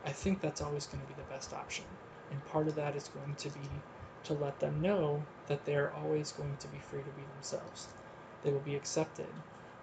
I 0.06 0.12
think 0.12 0.40
that's 0.40 0.62
always 0.62 0.86
going 0.86 1.02
to 1.02 1.08
be 1.08 1.14
the 1.14 1.28
best 1.34 1.52
option. 1.52 1.84
And 2.30 2.44
part 2.46 2.68
of 2.68 2.74
that 2.76 2.96
is 2.96 3.08
going 3.08 3.34
to 3.36 3.50
be 3.50 3.60
to 4.24 4.34
let 4.34 4.58
them 4.60 4.80
know 4.80 5.22
that 5.46 5.64
they're 5.64 5.92
always 5.92 6.32
going 6.32 6.56
to 6.58 6.68
be 6.68 6.78
free 6.78 7.00
to 7.02 7.10
be 7.10 7.22
themselves. 7.36 7.86
They 8.42 8.50
will 8.52 8.60
be 8.60 8.74
accepted, 8.76 9.26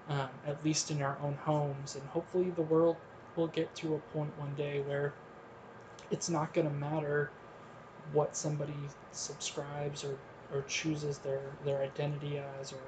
um, 0.09 0.29
at 0.45 0.63
least 0.65 0.91
in 0.91 1.01
our 1.01 1.17
own 1.23 1.35
homes, 1.35 1.95
and 1.95 2.05
hopefully 2.07 2.49
the 2.51 2.61
world 2.63 2.97
will 3.35 3.47
get 3.47 3.73
to 3.75 3.95
a 3.95 3.99
point 4.13 4.37
one 4.37 4.53
day 4.55 4.81
where 4.81 5.13
it's 6.11 6.29
not 6.29 6.53
going 6.53 6.67
to 6.67 6.73
matter 6.73 7.29
what 8.13 8.35
somebody 8.35 8.89
subscribes 9.11 10.03
or 10.03 10.15
or 10.53 10.63
chooses 10.63 11.19
their 11.19 11.39
their 11.65 11.81
identity 11.81 12.37
as 12.37 12.73
or 12.73 12.81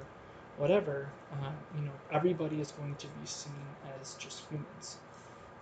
whatever, 0.56 1.08
uh, 1.32 1.50
you 1.76 1.84
know, 1.84 1.92
everybody 2.12 2.60
is 2.60 2.70
going 2.72 2.94
to 2.96 3.06
be 3.08 3.26
seen 3.26 3.52
as 4.00 4.14
just 4.14 4.40
humans. 4.50 4.96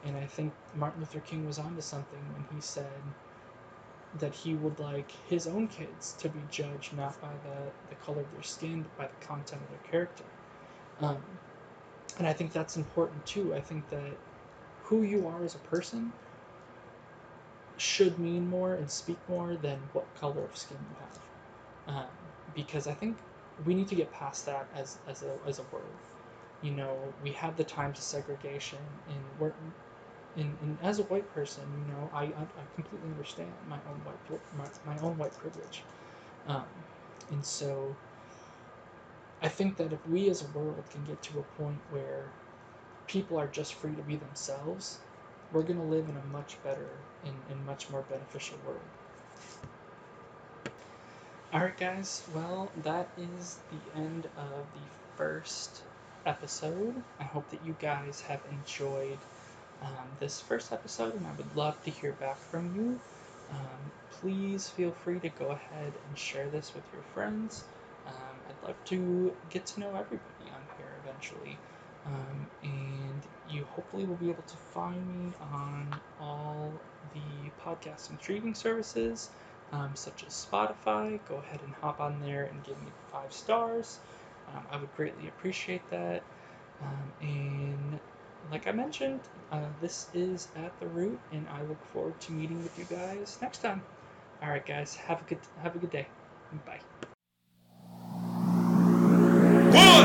And 0.05 0.17
I 0.17 0.27
think 0.27 0.53
Martin 0.75 1.01
Luther 1.01 1.21
King 1.21 1.47
was 1.47 1.59
onto 1.59 1.81
something 1.81 2.21
when 2.33 2.45
he 2.55 2.61
said 2.61 2.87
that 4.21 4.35
he 4.35 4.55
would 4.55 4.79
like 4.79 5.11
his 5.29 5.47
own 5.47 5.69
kids 5.69 6.15
to 6.19 6.29
be 6.29 6.41
judged 6.51 6.95
not 6.97 7.21
by 7.21 7.31
the, 7.45 7.73
the 7.91 7.97
color 7.97 8.21
of 8.23 8.33
their 8.33 8.43
skin, 8.43 8.83
but 8.83 8.97
by 8.97 9.07
the 9.07 9.27
content 9.27 9.63
of 9.63 9.71
their 9.71 9.91
character. 9.91 10.25
Um, 11.01 11.19
and 12.19 12.27
I 12.27 12.33
think 12.33 12.53
that's 12.53 12.77
important 12.77 13.25
too. 13.27 13.55
I 13.55 13.61
think 13.61 13.89
that 13.91 14.19
who 14.85 15.03
you 15.03 15.27
are 15.29 15.45
as 15.45 15.55
a 15.55 15.59
person 15.61 16.13
should 17.79 18.19
mean 18.19 18.49
more 18.49 18.75
and 18.75 18.91
speak 18.91 19.19
more 19.29 19.57
than 19.57 19.79
what 19.93 20.07
color 20.21 20.43
of 20.45 20.57
skin 20.57 20.79
you 20.91 20.97
have 21.01 21.19
um, 21.87 22.05
because 22.55 22.87
I 22.87 22.95
think 22.95 23.17
we 23.65 23.75
need 23.75 23.89
to 23.89 23.95
get 23.95 24.13
past 24.13 24.47
that 24.47 24.67
as 24.77 24.99
as 25.09 25.23
a 25.23 25.39
as 25.49 25.59
a 25.59 25.63
world. 25.73 25.87
You 26.63 26.73
know, 26.73 26.97
we 27.23 27.33
have 27.33 27.57
the 27.57 27.65
times 27.65 27.99
of 27.99 28.05
segregation, 28.05 28.79
and 29.09 29.19
we're 29.39 29.53
and, 30.37 30.57
and 30.63 30.79
as 30.83 30.99
a 30.99 31.03
white 31.05 31.33
person, 31.35 31.63
you 31.77 31.93
know, 31.93 32.11
I, 32.15 32.25
I, 32.25 32.65
completely 32.75 33.11
understand 33.11 33.51
my 33.69 33.77
own 33.89 34.01
white 34.05 34.41
my, 34.57 34.95
my 34.95 35.01
own 35.03 35.19
white 35.19 35.37
privilege, 35.39 35.83
um, 36.49 36.65
and 37.31 37.45
so 37.45 37.95
I 39.43 39.49
think 39.49 39.77
that 39.77 39.93
if 39.93 40.07
we 40.09 40.31
as 40.31 40.43
a 40.43 40.59
world 40.59 40.83
can 40.91 41.05
get 41.05 41.21
to 41.23 41.41
a 41.41 41.63
point 41.63 41.79
where 41.91 42.25
people 43.07 43.39
are 43.39 43.49
just 43.49 43.75
free 43.75 43.95
to 43.95 44.03
be 44.03 44.17
themselves, 44.17 44.99
we're 45.53 45.63
going 45.63 45.79
to 45.79 45.85
live 45.85 46.09
in 46.09 46.17
a 46.17 46.33
much 46.33 46.63
better 46.63 46.89
and, 47.25 47.35
and 47.51 47.67
much 47.67 47.91
more 47.91 48.03
beneficial 48.09 48.57
world. 48.65 48.81
Alright, 51.53 51.77
guys, 51.77 52.23
well, 52.35 52.71
that 52.83 53.09
is 53.19 53.59
the 53.71 54.01
end 54.01 54.27
of 54.39 54.65
the 54.73 55.17
first 55.17 55.83
episode. 56.25 56.95
I 57.21 57.25
hope 57.25 57.51
that 57.51 57.61
you 57.67 57.77
guys 57.79 58.23
have 58.23 58.41
enjoyed 58.51 59.19
um, 59.83 60.09
this 60.21 60.41
first 60.41 60.73
episode, 60.73 61.15
and 61.15 61.27
I 61.27 61.33
would 61.37 61.57
love 61.57 61.83
to 61.85 61.91
hear 61.91 62.13
back 62.13 62.39
from 62.39 62.75
you. 62.77 62.99
Um, 63.51 63.91
please 64.21 64.69
feel 64.69 64.93
free 65.05 65.19
to 65.21 65.29
go 65.29 65.47
ahead 65.47 65.93
and 66.09 66.19
share 66.19 66.49
this 66.49 66.73
with 66.75 66.85
your 66.93 67.03
friends. 67.15 67.65
Um, 68.07 68.15
I'd 68.49 68.69
love 68.69 68.77
to 68.87 69.33
get 69.51 69.67
to 69.67 69.81
know 69.81 69.89
everybody 69.89 70.47
on 70.47 70.63
here 70.79 70.89
eventually. 71.05 71.59
Um, 72.07 72.47
and 72.63 73.23
you 73.51 73.65
hopefully 73.71 74.05
will 74.05 74.17
be 74.17 74.31
able 74.31 74.43
to 74.43 74.57
find 74.57 75.07
me 75.07 75.33
on 75.53 76.01
all 76.21 76.73
the 77.15 77.51
podcasting 77.65 78.21
streaming 78.21 78.55
services 78.55 79.29
um, 79.73 79.91
such 79.95 80.25
as 80.27 80.47
Spotify, 80.51 81.19
go 81.29 81.37
ahead 81.37 81.61
and 81.65 81.75
hop 81.81 82.01
on 82.01 82.21
there 82.23 82.45
and 82.45 82.63
give 82.65 82.79
me 82.83 82.91
five 83.11 83.33
stars. 83.33 83.99
Um, 84.55 84.63
I 84.71 84.77
would 84.77 84.95
greatly 84.97 85.29
appreciate 85.29 85.89
that. 85.91 86.23
And 87.23 87.99
like 88.51 88.67
I 88.67 88.73
mentioned, 88.73 89.21
uh, 89.51 89.61
this 89.81 90.09
is 90.15 90.49
at 90.57 90.79
the 90.81 90.87
root, 90.87 91.19
and 91.33 91.47
I 91.49 91.63
look 91.63 91.83
forward 91.93 92.21
to 92.21 92.33
meeting 92.33 92.63
with 92.63 92.79
you 92.79 92.85
guys 92.85 93.39
next 93.41 93.59
time. 93.59 93.83
All 94.43 94.51
right, 94.51 94.65
guys, 94.65 94.95
have 94.97 95.21
a 95.21 95.25
good 95.25 95.39
have 95.63 95.77
a 95.77 95.79
good 95.79 95.91
day. 95.91 96.07
Bye. 96.67 96.81
One. 99.75 100.02